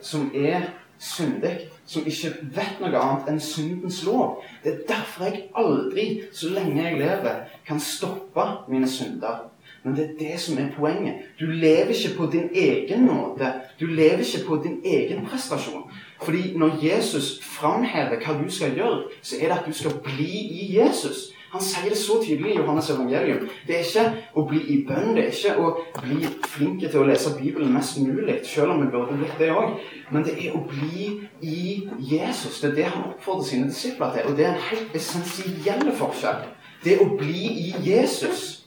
som 0.00 0.30
er 0.34 0.70
syndig, 0.98 1.68
som 1.88 2.06
ikke 2.06 2.34
vet 2.54 2.80
noe 2.82 3.00
annet 3.00 3.30
enn 3.32 3.40
syndens 3.42 4.02
lov. 4.06 4.42
Det 4.64 4.72
er 4.74 4.82
derfor 4.90 5.28
jeg 5.28 5.46
aldri, 5.56 6.08
så 6.32 6.52
lenge 6.52 6.82
jeg 6.84 6.98
lever, 7.00 7.46
kan 7.66 7.80
stoppe 7.80 8.44
mine 8.68 8.88
synder. 8.88 9.46
Men 9.82 9.96
det 9.96 10.04
er 10.04 10.18
det 10.18 10.40
som 10.40 10.58
er 10.58 10.72
poenget. 10.76 11.14
Du 11.40 11.46
lever 11.46 11.94
ikke 11.94 12.16
på 12.16 12.26
din 12.32 12.50
egen 12.54 13.06
nåde. 13.08 13.52
Du 13.80 13.86
lever 13.86 14.18
ikke 14.18 14.44
på 14.46 14.60
din 14.64 14.80
egen 14.84 15.26
prestasjon. 15.26 15.90
Fordi 16.22 16.56
når 16.58 16.78
Jesus 16.82 17.38
framhever 17.42 18.18
hva 18.20 18.34
du 18.42 18.50
skal 18.50 18.74
gjøre, 18.74 19.02
så 19.22 19.36
er 19.40 19.48
det 19.48 19.58
at 19.58 19.66
du 19.66 19.72
skal 19.72 19.94
bli 20.04 20.32
i 20.60 20.78
Jesus. 20.78 21.30
Han 21.52 21.62
sier 21.64 21.88
det 21.88 21.98
så 21.98 22.18
tydelig 22.22 22.50
i 22.52 22.58
Johannes 22.58 22.90
evangelium. 22.92 23.46
Det 23.66 23.78
er 23.78 23.86
ikke 23.86 24.04
å 24.36 24.44
bli 24.50 24.60
i 24.74 24.76
bønn, 24.88 25.14
det 25.16 25.24
er 25.24 25.32
ikke 25.32 25.54
å 25.56 25.70
bli 26.02 26.28
flinke 26.44 26.90
til 26.90 27.00
å 27.00 27.06
lese 27.08 27.32
Bibelen 27.38 27.72
mest 27.72 27.96
mulig, 28.04 28.40
selv 28.44 28.74
om 28.74 28.82
vi 28.82 28.90
burde 28.92 29.16
blitt 29.16 29.40
det 29.40 29.48
òg. 29.56 29.78
Men 30.12 30.26
det 30.28 30.36
er 30.44 30.58
å 30.58 30.62
bli 30.68 31.08
i 31.40 31.64
Jesus. 32.10 32.60
Det 32.60 32.72
er 32.72 32.76
det 32.76 32.86
han 32.92 33.08
oppfordrer 33.14 33.48
sine 33.48 33.72
disipler 33.72 34.12
til. 34.14 34.28
Og 34.28 34.36
det 34.36 34.46
er 34.46 34.54
en 34.54 34.68
helt 34.68 34.96
essensiell 35.00 35.92
forskjell. 35.96 36.46
Det 36.84 37.00
å 37.02 37.10
bli 37.16 37.42
i 37.68 37.74
Jesus 37.86 38.58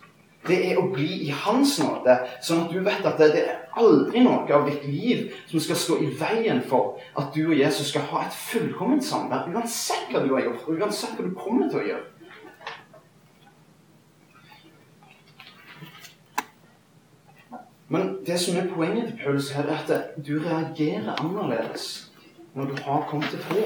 det 0.48 0.58
er 0.72 0.80
å 0.82 0.88
bli 0.90 1.28
i 1.28 1.34
Hans 1.44 1.76
nåde, 1.78 2.16
sånn 2.42 2.64
at 2.64 2.72
du 2.74 2.80
vet 2.82 3.06
at 3.06 3.20
det, 3.22 3.28
det, 3.36 3.42
er 3.46 3.82
aldri 3.82 4.24
noe 4.26 4.48
av 4.56 4.66
ditt 4.66 4.88
liv 4.90 5.28
som 5.52 5.62
skal 5.62 5.78
stå 5.78 5.98
i 6.02 6.08
veien 6.18 6.64
for 6.66 6.98
at 7.20 7.30
du 7.36 7.44
og 7.44 7.54
Jesus 7.60 7.92
skal 7.92 8.08
ha 8.10 8.24
et 8.26 8.40
fullkomment 8.50 9.06
samvær, 9.06 9.52
uansett 9.54 10.10
hva 10.10 10.24
du 10.26 10.34
har 10.34 10.48
gjort, 10.48 10.66
uansett 10.74 11.14
hva 11.20 11.28
du 11.28 11.36
kommer 11.38 11.70
til 11.70 11.84
å 11.84 11.86
gjøre. 11.92 12.11
Men 17.92 18.14
det 18.26 18.38
som 18.40 18.58
er 18.58 18.70
poenget 18.72 19.10
til 19.10 19.20
Paulus 19.24 19.50
her, 19.52 19.68
er 19.68 19.82
at 19.84 20.14
du 20.28 20.38
reagerer 20.40 21.20
annerledes 21.20 22.08
når 22.54 22.66
du 22.66 22.76
har 22.86 23.04
kommet 23.10 23.30
til 23.30 23.40
tro. 23.40 23.66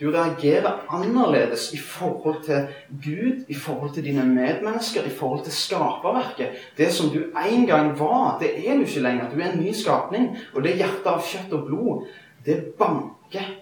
Du 0.00 0.10
reagerer 0.10 0.80
annerledes 0.90 1.72
i 1.72 1.78
forhold 1.78 2.42
til 2.42 2.66
Gud, 3.04 3.44
i 3.48 3.54
forhold 3.54 3.94
til 3.94 4.04
dine 4.04 4.26
medmennesker, 4.26 5.02
i 5.02 5.10
forhold 5.10 5.44
til 5.44 5.52
skaperverket. 5.52 6.48
Det 6.76 6.92
som 6.92 7.10
du 7.10 7.22
en 7.50 7.66
gang 7.66 7.98
var, 7.98 8.38
det 8.38 8.68
er 8.68 8.74
du 8.74 8.80
ikke 8.80 9.00
lenger. 9.00 9.30
Du 9.30 9.40
er 9.40 9.52
en 9.52 9.60
ny 9.60 9.72
skapning. 9.72 10.36
Og 10.54 10.62
det 10.62 10.76
hjertet 10.76 11.06
av 11.06 11.22
kjøtt 11.22 11.54
og 11.54 11.66
blod, 11.70 12.06
det 12.46 12.58
banker. 12.78 13.54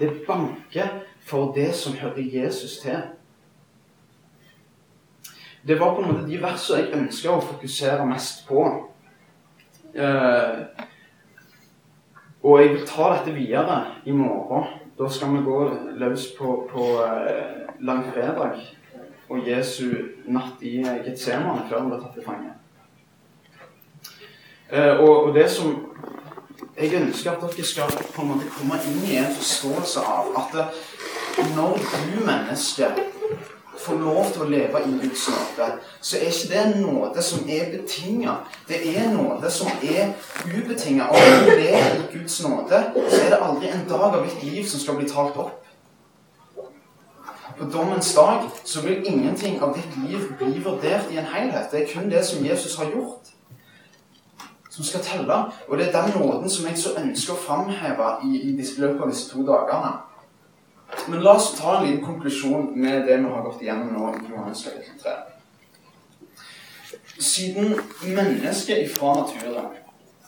Det 0.00 0.12
banker 0.26 0.96
for 1.20 1.52
det 1.52 1.74
som 1.74 1.92
hører 1.92 2.24
Jesus 2.24 2.78
til. 2.78 3.02
Det 5.62 5.80
var 5.80 5.94
på 5.94 6.02
en 6.02 6.12
måte 6.12 6.28
de 6.28 6.38
versene 6.40 6.80
jeg 6.80 6.94
ønska 6.96 7.34
å 7.34 7.42
fokusere 7.44 8.06
mest 8.08 8.46
på. 8.48 8.62
Eh, 9.92 10.60
og 12.40 12.60
jeg 12.62 12.70
vil 12.72 12.86
ta 12.88 13.10
dette 13.12 13.34
videre 13.36 13.80
i 14.08 14.14
morgen. 14.16 14.70
Da 14.96 15.08
skal 15.12 15.34
vi 15.34 15.42
gå 15.44 15.58
løs 16.00 16.30
på, 16.38 16.54
på 16.72 16.86
eh, 17.04 17.74
langfredag 17.80 18.56
og 19.30 19.46
Jesu 19.48 19.90
natt 20.32 20.64
i 20.64 20.80
Getsemane 20.80 21.68
før 21.68 21.82
han 21.82 21.92
ble 21.92 22.00
tatt 22.00 22.16
til 22.16 22.24
fange. 22.24 22.56
Eh, 24.70 24.96
og, 24.96 25.26
og, 25.26 25.30
det 25.34 25.46
som 25.52 25.76
jeg 26.78 26.96
ønsker 27.02 27.34
at 27.34 27.44
dere 27.44 27.68
skal 27.68 27.92
på 28.14 28.24
en 28.24 28.32
måte 28.32 28.48
komme 28.56 28.80
inn 28.88 29.00
i 29.10 29.20
en 29.20 29.32
forståelse 29.36 30.04
av 30.08 30.32
at 30.40 30.60
når 31.52 31.80
du 31.80 32.20
menneske 32.24 32.88
får 33.84 34.00
lov 34.00 34.32
til 34.32 34.44
å 34.44 34.48
leve 34.50 34.82
i 34.86 34.92
Guds 35.02 35.28
nåde, 35.32 35.68
så 36.00 36.18
er 36.18 36.28
ikke 36.28 36.50
det 36.52 36.82
nåde 36.82 37.22
som 37.22 37.48
er 37.48 37.70
betinga. 37.72 38.34
Det 38.68 38.80
er 38.96 39.08
nåde 39.14 39.50
som 39.50 39.70
er 39.82 40.12
ubetinga. 40.44 41.08
Når 41.12 41.44
du 41.44 41.50
lever 41.50 41.96
i 41.96 42.18
Guds 42.18 42.42
nåde, 42.44 42.82
så 43.10 43.22
er 43.24 43.32
det 43.34 43.40
aldri 43.40 43.72
en 43.72 43.88
dag 43.88 44.06
av 44.10 44.22
ditt 44.26 44.44
liv 44.44 44.68
som 44.68 44.80
skal 44.80 45.00
bli 45.00 45.08
talt 45.08 45.36
opp. 45.40 45.56
På 47.58 47.66
dommens 47.68 48.14
dag 48.14 48.46
så 48.64 48.80
vil 48.80 49.06
ingenting 49.06 49.60
av 49.62 49.74
ditt 49.76 49.96
liv 50.08 50.30
bli 50.38 50.62
vurdert 50.64 51.10
i 51.12 51.18
en 51.20 51.28
helhet. 51.28 51.68
Det 51.72 51.82
er 51.82 51.90
kun 51.92 52.10
det 52.10 52.24
som 52.24 52.44
Jesus 52.44 52.76
har 52.76 52.88
gjort, 52.88 53.32
som 54.70 54.84
skal 54.84 55.04
telle. 55.04 55.42
Og 55.68 55.78
det 55.78 55.88
er 55.88 55.98
den 56.02 56.14
nåden 56.20 56.50
som 56.50 56.68
jeg 56.68 56.78
så 56.78 56.94
ønsker 56.96 57.34
å 57.34 57.42
framheve 57.42 58.14
i, 58.24 58.46
i 58.48 58.54
løpet 58.56 59.02
av 59.02 59.12
disse 59.12 59.28
to 59.32 59.44
dagene. 59.44 59.92
Men 61.06 61.22
la 61.22 61.34
oss 61.36 61.54
ta 61.58 61.78
en 61.78 61.86
liten 61.86 62.04
konklusjon 62.04 62.72
med 62.80 63.06
det 63.06 63.16
vi 63.16 63.24
har 63.24 63.42
gått 63.42 63.62
igjennom 63.62 63.92
nå 63.94 64.10
i 64.14 64.32
Johannes 64.32 64.64
kapittel 64.64 64.96
3. 65.02 65.10
Siden 67.20 67.80
mennesket 68.02 68.78
ifra 68.84 69.14
naturen, 69.14 69.70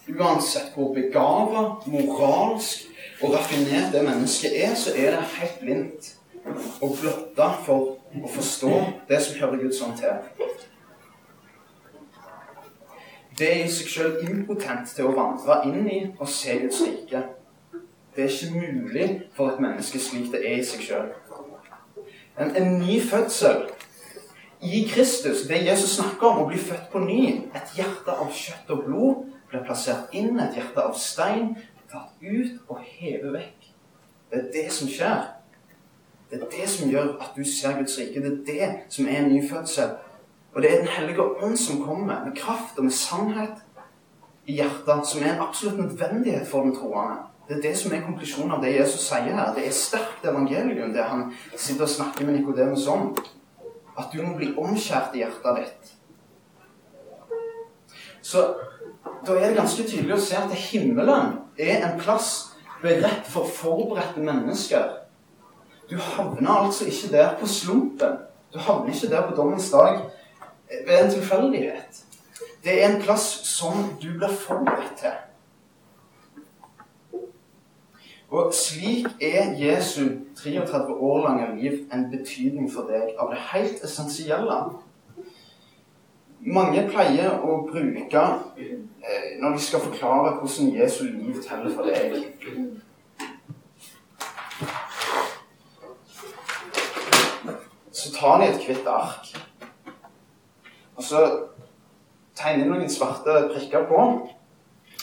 uansett 0.08 0.74
hvor 0.74 0.94
begava, 0.94 1.62
moralsk 1.86 2.88
og 3.22 3.34
raffinert 3.36 3.92
det 3.94 4.02
mennesket 4.06 4.56
er, 4.64 4.74
så 4.74 4.90
er 4.96 5.16
det 5.16 5.30
helt 5.38 5.60
blindt 5.62 6.12
og 6.82 6.96
blotta 7.00 7.48
for 7.66 7.94
å 8.18 8.30
forstå 8.34 8.72
det 9.08 9.20
som 9.22 9.38
hører 9.40 9.62
Guds 9.62 9.82
ånd 9.84 9.98
til. 10.00 10.14
Det 13.38 13.48
er 13.48 13.62
i 13.64 13.70
seg 13.72 13.88
sjøl 13.88 14.18
impotent 14.26 14.90
til 14.96 15.08
å 15.08 15.14
vandre 15.16 15.62
inn 15.70 15.86
i 15.88 16.00
og 16.18 16.28
se 16.28 16.58
Guds 16.64 16.82
rike. 16.84 17.22
Det 18.16 18.24
er 18.24 18.28
ikke 18.28 18.54
mulig 18.60 19.22
for 19.34 19.48
et 19.48 19.60
menneske 19.60 19.98
slik 19.98 20.32
det 20.32 20.42
er 20.44 20.58
i 20.60 20.64
seg 20.64 20.84
sjøl. 20.84 21.12
En, 22.40 22.56
en, 22.56 22.78
ny 22.80 23.00
fødsel 23.00 23.66
i 24.62 24.82
Kristus, 24.88 25.46
det 25.48 25.64
Jesus 25.66 25.96
snakker 25.96 26.28
om, 26.28 26.42
å 26.44 26.48
bli 26.48 26.60
født 26.60 26.90
på 26.92 27.00
ny 27.02 27.22
Et 27.56 27.74
hjerte 27.76 28.12
av 28.12 28.30
kjøtt 28.32 28.70
og 28.72 28.84
blod 28.86 29.24
blir 29.50 29.64
plassert 29.66 30.12
inn, 30.16 30.40
et 30.40 30.56
hjerte 30.56 30.84
av 30.84 30.96
stein 30.96 31.54
tatt 31.92 32.12
ut 32.20 32.72
og 32.72 32.84
hevet 32.84 33.32
vekk. 33.34 33.72
Det 34.30 34.38
er 34.38 34.52
det 34.52 34.68
som 34.72 34.88
skjer. 34.88 35.26
Det 36.30 36.40
er 36.40 36.46
det 36.52 36.68
som 36.72 36.92
gjør 36.92 37.10
at 37.20 37.34
du 37.36 37.44
ser 37.44 37.76
Guds 37.80 37.98
rike. 38.00 38.22
Det 38.24 38.32
er 38.32 38.44
det 38.46 38.70
som 38.92 39.08
er 39.08 39.20
en 39.20 39.32
ny 39.32 39.42
fødsel. 39.48 39.96
Og 40.54 40.62
det 40.62 40.70
er 40.72 40.78
Den 40.78 40.88
hellige 40.88 41.22
ånd 41.44 41.56
som 41.56 41.82
kommer 41.84 42.24
med 42.24 42.36
kraft 42.36 42.78
og 42.78 42.84
med 42.84 42.92
sannhet 42.92 43.60
i 44.46 44.56
hjertet, 44.60 45.06
som 45.08 45.22
er 45.22 45.34
en 45.34 45.44
absolutt 45.48 45.78
nødvendighet 45.78 46.48
for 46.48 46.64
den 46.64 46.76
troende. 46.76 47.31
Det 47.48 47.56
er 47.56 47.62
det 47.62 47.72
som 47.78 47.92
er 47.92 48.04
konklusjonen 48.04 48.54
av 48.54 48.62
det 48.62 48.76
Jesus 48.76 49.02
sier 49.08 49.34
her. 49.34 49.50
Det 49.56 49.66
er 49.66 49.74
sterkt 49.74 50.24
evangelium, 50.24 50.92
det 50.94 51.04
han 51.04 51.32
sitter 51.56 51.88
og 51.88 51.90
snakker 51.90 52.28
med 52.28 52.38
Nikodemus 52.38 52.86
om. 52.90 53.10
At 53.98 54.12
du 54.12 54.22
må 54.22 54.36
bli 54.38 54.52
omskjært 54.56 55.16
i 55.16 55.24
hjertet 55.24 55.58
ditt. 55.58 55.92
Så 58.22 58.46
da 59.26 59.34
er 59.34 59.50
det 59.50 59.58
ganske 59.58 59.84
tydelig 59.84 60.16
å 60.16 60.22
se 60.22 60.38
at 60.38 60.54
himmelen 60.70 61.34
er 61.58 61.82
en 61.82 61.98
plass 62.00 62.54
beredt 62.82 63.26
for 63.30 63.50
forberedte 63.50 64.22
mennesker. 64.22 64.86
Du 65.90 65.98
havner 65.98 66.50
altså 66.50 66.86
ikke 66.88 67.10
der 67.12 67.34
på 67.40 67.46
slumpen. 67.50 68.16
Du 68.54 68.58
havner 68.58 68.94
ikke 68.94 69.10
der 69.10 69.26
på 69.28 69.36
dommens 69.36 69.70
dag 69.70 69.98
ved 70.86 70.94
en 70.96 71.10
tilfeldighet. 71.10 72.02
Det 72.64 72.78
er 72.78 72.88
en 72.88 73.02
plass 73.02 73.26
som 73.50 73.90
du 74.02 74.12
blir 74.14 74.32
forberedt 74.46 74.96
til. 75.02 75.18
Og 78.32 78.54
slik 78.54 79.06
er 79.20 79.52
Jesu 79.60 80.08
33 80.36 80.94
år 80.94 81.28
lange 81.28 81.60
liv 81.60 81.72
en 81.92 82.06
betydning 82.10 82.70
for 82.72 82.88
deg 82.88 83.10
av 83.20 83.28
det 83.28 83.40
helt 83.50 83.84
essensielle. 83.84 84.56
Mange 86.40 86.86
pleier 86.88 87.44
å 87.44 87.58
bruke 87.68 88.22
eh, 88.56 89.36
når 89.36 89.58
de 89.58 89.60
skal 89.66 89.84
forklare 89.84 90.32
hvordan 90.38 90.72
Jesu 90.78 91.04
liv 91.10 91.42
teller 91.44 91.76
for 91.76 91.84
deg. 91.84 92.24
Så 97.92 98.16
tar 98.16 98.40
de 98.40 98.48
et 98.48 98.64
hvitt 98.64 98.88
ark, 98.88 99.34
og 100.96 101.04
så 101.04 101.26
tegner 102.32 102.64
de 102.64 102.72
noen 102.72 102.90
svarte 102.90 103.42
prikker 103.52 103.84
på. 103.92 104.12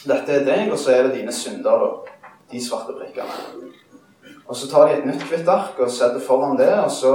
Dette 0.02 0.42
er 0.42 0.48
deg, 0.50 0.72
og 0.74 0.80
så 0.82 0.98
er 0.98 1.06
det 1.06 1.20
dine 1.22 1.36
synder. 1.36 1.86
da 1.86 2.19
de 2.52 2.62
svarte 2.66 2.96
prikkene. 2.98 3.36
Og 4.48 4.56
Så 4.56 4.70
tar 4.70 4.88
de 4.88 4.98
et 4.98 5.06
nytt 5.06 5.24
hvitt 5.30 5.48
ark 5.48 5.78
og 5.80 5.92
setter 5.92 6.22
foran 6.26 6.58
det, 6.58 6.72
og 6.80 6.92
så 6.92 7.14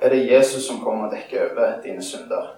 er 0.00 0.08
det 0.08 0.30
Jesus 0.30 0.66
som 0.66 0.80
kommer 0.80 1.08
og 1.08 1.14
dekker 1.14 1.50
over 1.50 1.82
dine 1.84 2.02
synder. 2.02 2.56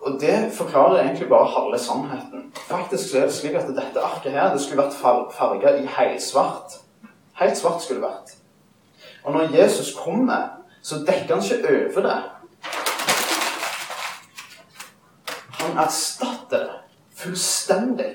Og 0.00 0.20
Det 0.20 0.52
forklarer 0.52 1.02
egentlig 1.02 1.28
bare 1.28 1.46
halve 1.46 1.78
sannheten. 1.78 2.52
Faktisk 2.68 3.14
er 3.14 3.20
det 3.20 3.34
slik 3.34 3.54
at 3.54 3.68
dette 3.68 4.00
arket 4.00 4.32
her, 4.32 4.52
det 4.52 4.60
skulle 4.60 4.82
vært 4.82 4.96
farga 5.36 5.76
i 5.76 5.86
helsvart. 5.86 6.80
Helt 7.40 7.58
svart 7.58 7.82
skulle 7.82 8.00
det 8.00 8.08
vært. 8.08 8.36
Og 9.24 9.32
når 9.32 9.56
Jesus 9.56 9.94
kommer, 10.04 10.48
så 10.82 11.04
dekker 11.04 11.34
han 11.34 11.44
ikke 11.44 11.68
over 11.68 12.08
det. 12.08 12.22
Han 15.60 15.78
erstatter 15.78 16.58
det 16.58 16.80
fullstendig. 17.20 18.14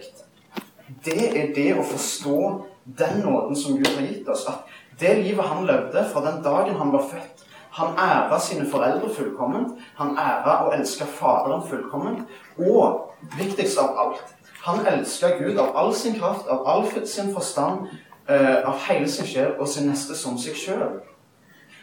Det 1.05 1.37
er 1.37 1.53
det 1.55 1.71
å 1.77 1.83
forstå 1.85 2.39
den 2.85 3.19
nåden 3.19 3.55
som 3.55 3.77
Gud 3.77 3.87
har 3.87 4.05
gitt 4.05 4.29
oss. 4.29 4.45
At 4.47 4.99
det 4.99 5.17
livet 5.23 5.45
han 5.45 5.65
levde 5.65 6.05
fra 6.13 6.21
den 6.31 6.43
dagen 6.43 6.75
han 6.75 6.91
var 6.91 7.07
født 7.11 7.41
Han 7.75 7.97
æra 7.99 8.39
sine 8.39 8.69
foreldre 8.71 9.09
fullkomment. 9.11 9.79
Han 9.95 10.17
æra 10.17 10.65
og 10.65 10.77
elska 10.77 11.05
Faderen 11.05 11.67
fullkomment. 11.67 12.21
Og 12.57 13.11
viktigst 13.37 13.77
av 13.77 13.97
alt 13.99 14.35
han 14.65 14.85
elska 14.87 15.37
Gud 15.37 15.57
av 15.57 15.75
all 15.77 15.93
sin 15.93 16.19
kraft, 16.19 16.47
av 16.47 16.67
all 16.67 17.05
sin 17.05 17.33
forstand, 17.33 17.87
eh, 18.27 18.69
av 18.69 18.79
hele 18.87 19.07
sin 19.07 19.25
sjel 19.25 19.51
og 19.59 19.67
sin 19.67 19.85
neste 19.89 20.15
som 20.17 20.37
seg 20.41 20.55
sjøl. 20.57 21.01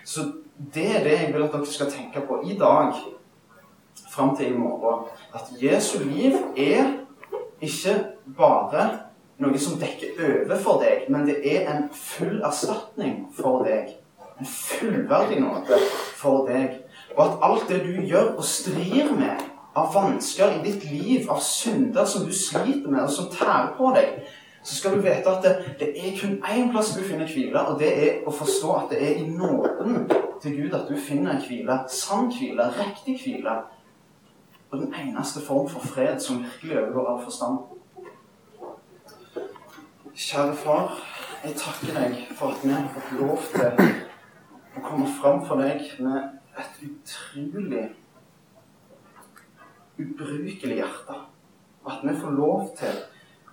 Så 0.04 0.24
det 0.74 0.88
er 0.96 1.04
det 1.04 1.12
jeg 1.20 1.34
vil 1.34 1.44
at 1.44 1.52
dere 1.52 1.66
skal 1.66 1.92
tenke 1.92 2.24
på 2.26 2.40
i 2.42 2.56
dag 2.58 2.96
fram 4.10 4.34
til 4.36 4.50
i 4.50 4.58
morgen 4.58 5.06
at 5.34 5.52
Jesu 5.62 5.98
liv 6.02 6.34
er 6.56 6.90
ikke 7.60 7.94
bare 8.36 8.88
noe 9.38 9.58
som 9.58 9.78
dekker 9.80 10.18
over 10.18 10.58
for 10.60 10.82
deg, 10.82 11.06
men 11.12 11.26
det 11.26 11.40
er 11.48 11.70
en 11.72 11.88
full 11.94 12.42
erstatning 12.44 13.26
for 13.36 13.64
deg. 13.66 13.94
En 14.40 14.48
fullverdig 14.48 15.40
nåde 15.40 15.78
for 16.18 16.46
deg. 16.48 16.82
Og 17.16 17.24
at 17.24 17.42
alt 17.48 17.68
det 17.68 17.82
du 17.86 18.02
gjør 18.08 18.34
og 18.36 18.44
strir 18.44 19.12
med 19.16 19.48
av 19.76 19.94
vansker 19.94 20.58
i 20.58 20.62
ditt 20.66 20.84
liv, 20.90 21.28
av 21.30 21.40
synder 21.44 22.04
som 22.08 22.26
du 22.28 22.32
sliter 22.36 22.90
med, 22.90 23.02
og 23.04 23.12
som 23.12 23.30
tærer 23.32 23.72
på 23.78 23.92
deg, 23.96 24.20
så 24.62 24.76
skal 24.76 24.94
du 24.94 25.02
vite 25.02 25.30
at 25.30 25.42
det, 25.42 25.52
det 25.80 25.88
er 25.98 26.18
kun 26.20 26.36
én 26.46 26.70
plass 26.70 26.92
du 26.94 27.02
finner 27.02 27.26
hvile, 27.26 27.64
og 27.66 27.80
det 27.80 27.90
er 27.92 28.26
å 28.28 28.34
forstå 28.34 28.74
at 28.76 28.92
det 28.92 29.00
er 29.02 29.22
i 29.22 29.26
nåden 29.26 30.04
til 30.42 30.58
Gud 30.60 30.76
at 30.78 30.86
du 30.90 30.94
finner 31.00 31.40
hvile. 31.42 31.80
Sann 31.90 32.30
hvile, 32.30 32.68
riktig 32.76 33.16
hvile. 33.24 33.56
Og 34.70 34.78
den 34.78 34.94
eneste 34.94 35.42
form 35.44 35.66
for 35.68 35.82
fred 35.84 36.20
som 36.22 36.44
virkelig 36.44 36.78
overgår 36.78 37.10
all 37.10 37.24
forstand. 37.24 37.71
Kjære 40.14 40.56
far, 40.56 40.98
jeg 41.44 41.54
takker 41.56 41.94
deg 41.96 42.16
for 42.36 42.52
at 42.52 42.64
vi 42.64 42.68
har 42.68 42.88
fått 42.92 43.12
lov 43.16 43.44
til 43.48 43.78
å 44.76 44.80
komme 44.84 45.06
fram 45.08 45.38
for 45.48 45.62
deg 45.64 45.86
med 46.04 46.58
et 46.60 46.82
utrolig 46.84 47.86
ubrukelig 49.96 50.76
hjerte. 50.82 51.16
At 51.88 52.04
vi 52.04 52.12
får 52.20 52.36
lov 52.36 52.66
til 52.76 52.98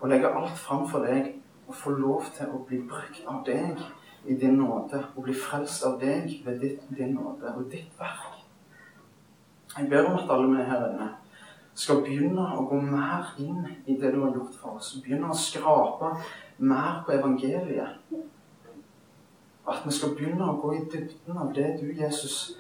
å 0.04 0.10
legge 0.12 0.34
alt 0.42 0.60
fram 0.60 0.84
for 0.92 1.08
deg 1.08 1.30
og 1.70 1.80
få 1.80 1.94
lov 1.96 2.28
til 2.36 2.52
å 2.52 2.60
bli 2.68 2.82
brukt 2.92 3.24
av 3.24 3.40
deg 3.48 3.80
i 4.28 4.36
din 4.36 4.60
nåde. 4.60 5.00
Og 5.16 5.30
bli 5.30 5.38
frelst 5.40 5.88
av 5.88 5.96
deg 6.04 6.42
ved 6.44 6.60
ditt, 6.60 6.84
din 6.92 7.16
nåde 7.16 7.56
og 7.56 7.72
ditt 7.72 7.96
verk. 8.02 8.44
Jeg 9.78 9.88
ber 9.88 10.12
om 10.12 10.20
at 10.20 10.36
alle 10.36 10.52
vi 10.58 10.68
her 10.74 10.86
inne 10.92 11.10
skal 11.80 12.04
begynne 12.04 12.52
å 12.60 12.68
gå 12.68 12.82
mer 12.84 13.32
inn 13.40 13.64
i 13.88 13.96
det 13.96 14.12
du 14.12 14.20
har 14.26 14.36
gjort 14.36 14.60
for 14.60 14.76
oss. 14.82 14.98
Begynne 15.00 15.32
å 15.32 15.40
skrape 15.40 16.12
mer 16.60 17.04
på 17.06 17.12
evangeliet. 17.12 17.88
At 19.70 19.86
vi 19.86 19.92
skal 19.94 20.16
begynne 20.18 20.50
å 20.50 20.58
gå 20.62 20.74
i 20.76 20.86
dybden 20.92 21.38
av 21.38 21.54
det 21.56 21.76
du, 21.82 21.90
Jesus, 21.94 22.58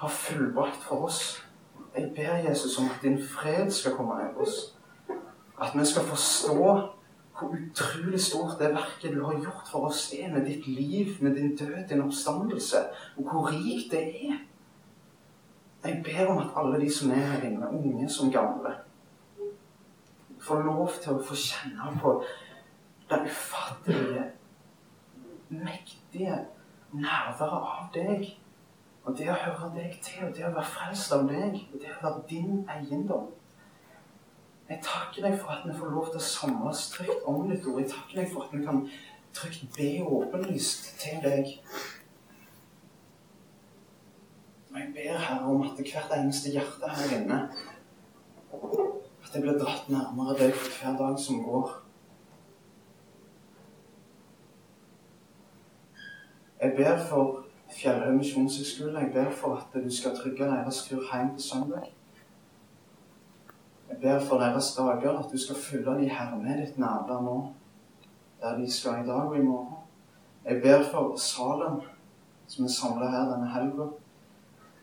har 0.00 0.12
fullbrakt 0.12 0.82
for 0.84 1.08
oss. 1.08 1.40
Jeg 1.96 2.12
ber 2.16 2.42
Jesus 2.44 2.78
om 2.78 2.90
at 2.92 3.02
din 3.02 3.18
fred 3.24 3.70
skal 3.72 3.96
komme 3.96 4.18
over 4.20 4.44
oss. 4.44 4.74
At 5.60 5.74
vi 5.74 5.84
skal 5.84 6.06
forstå 6.08 6.56
hvor 7.40 7.56
utrolig 7.56 8.20
stort 8.20 8.58
det 8.58 8.74
verket 8.74 9.14
du 9.14 9.24
har 9.24 9.32
gjort 9.32 9.68
for 9.72 9.88
oss, 9.88 10.12
er 10.12 10.32
med 10.32 10.44
ditt 10.46 10.66
liv, 10.66 11.16
med 11.20 11.34
din 11.34 11.56
død, 11.56 11.88
din 11.88 12.02
oppstandelse, 12.02 12.76
og 13.16 13.30
hvor 13.30 13.48
rikt 13.48 13.90
det 13.90 14.02
er. 14.28 14.36
Jeg 15.84 16.02
ber 16.04 16.26
om 16.26 16.38
at 16.38 16.52
alle 16.56 16.80
de 16.80 16.90
som 16.92 17.10
er 17.10 17.14
her 17.14 17.48
inne, 17.48 17.68
unge 17.68 18.08
som 18.08 18.32
gamle, 18.32 18.74
får 20.40 20.62
lov 20.62 20.90
til 21.02 21.16
å 21.16 21.24
få 21.24 21.36
kjenne 21.36 21.94
på 22.02 22.12
det 23.10 23.20
ufattelige, 23.30 24.24
mektige 25.48 26.38
nærværet 26.92 27.58
av 27.72 27.90
deg. 27.94 28.30
Og 29.04 29.16
det 29.18 29.30
å 29.32 29.36
høre 29.42 29.70
deg 29.74 29.94
til, 30.04 30.26
og 30.26 30.34
det 30.36 30.44
å 30.46 30.54
være 30.54 30.70
frelst 30.74 31.12
av 31.16 31.28
deg, 31.28 31.56
og 31.72 31.78
det 31.80 31.92
å 31.94 32.00
være 32.02 32.24
din 32.30 32.64
eiendom. 32.70 33.30
Jeg 34.70 34.82
takker 34.86 35.24
deg 35.26 35.38
for 35.40 35.50
at 35.50 35.64
vi 35.66 35.72
får 35.74 35.94
lov 35.94 36.10
til 36.12 36.20
å 36.20 36.26
samles 36.26 36.82
trygt 36.92 37.24
om 37.26 37.48
ditt 37.50 37.64
ord. 37.66 37.80
Jeg 37.80 37.90
takker 37.90 38.20
deg 38.20 38.28
for 38.30 38.44
at 38.44 38.52
vi 38.54 38.60
kan 38.66 38.84
trygt 39.34 39.64
be 39.74 39.88
åpenlyst 40.04 40.92
til 41.00 41.18
deg. 41.24 41.50
Og 44.70 44.78
jeg 44.78 44.92
ber 44.94 45.18
Herre 45.18 45.50
om 45.50 45.64
at 45.66 45.80
hvert 45.82 46.14
eneste 46.14 46.52
hjerte 46.54 46.90
her 46.94 47.16
inne 47.16 47.40
At 48.52 49.32
det 49.34 49.42
blir 49.42 49.58
dratt 49.58 49.88
nærmere 49.90 50.36
deg 50.38 50.54
for 50.54 50.76
hver 50.76 50.94
dag 50.98 51.18
som 51.18 51.42
går. 51.42 51.72
Jeg 56.62 56.72
ber 56.76 56.98
for 57.08 57.44
Fjellhaug 57.70 58.14
misjonshøgskole. 58.14 58.98
Jeg 58.98 59.10
ber 59.12 59.30
for 59.30 59.54
at 59.56 59.84
du 59.84 59.96
skal 59.96 60.16
trygge 60.16 60.44
deres 60.44 60.82
tur 60.88 61.02
hjem 61.12 61.36
til 61.36 61.44
søndag. 61.44 61.94
Jeg 63.88 63.98
ber 64.02 64.20
for 64.20 64.38
deres 64.38 64.74
dager 64.76 65.18
at 65.18 65.32
du 65.32 65.38
skal 65.38 65.56
fylle 65.56 65.98
de 66.00 66.08
her 66.08 66.36
med 66.36 66.66
ditt 66.66 66.78
nærvær 66.78 67.22
nå, 67.22 67.52
der 68.40 68.58
de 68.58 68.72
skal 68.72 69.04
i 69.04 69.06
dag 69.06 69.28
og 69.28 69.36
i 69.36 69.42
morgen. 69.42 69.74
Jeg 70.44 70.62
ber 70.62 70.82
for 70.90 71.16
salen 71.16 71.80
som 72.46 72.64
er 72.64 72.68
samla 72.68 73.10
her 73.10 73.32
denne 73.32 73.50
helga. 73.54 73.86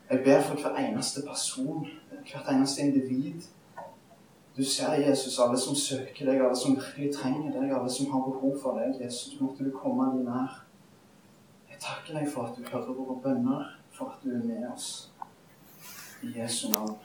Jeg 0.10 0.22
ber 0.26 0.42
for 0.42 0.56
hver 0.56 0.78
eneste 0.78 1.22
person, 1.28 1.88
hvert 2.10 2.56
eneste 2.56 2.82
individ. 2.82 3.42
Du 4.58 4.64
ser, 4.64 4.94
Jesus, 4.94 5.40
alle 5.40 5.60
som 5.60 5.76
søker 5.76 6.26
deg, 6.26 6.42
alle 6.42 6.56
som 6.56 6.76
virkelig 6.76 7.14
trenger 7.16 7.52
deg, 7.62 7.72
alle 7.72 7.90
som 7.92 8.12
har 8.12 8.20
behov 8.20 8.56
for 8.62 8.80
deg. 8.80 9.06
Jesus, 9.06 9.42
måtte 9.42 9.66
du 9.66 9.78
komme 9.78 10.06
dem 10.14 10.26
nær. 10.26 10.67
Jeg 11.78 11.84
takker 11.86 12.16
deg 12.18 12.30
for 12.34 12.48
at 12.50 12.56
du 12.58 12.64
hører 12.66 12.94
våre 12.98 13.16
bønner, 13.22 13.66
for 13.94 14.10
at 14.10 14.24
du 14.24 14.32
er 14.34 14.42
med 14.42 14.64
oss. 14.72 15.12
I 16.26 16.32
Jesu 16.40 16.72
navn. 16.72 16.96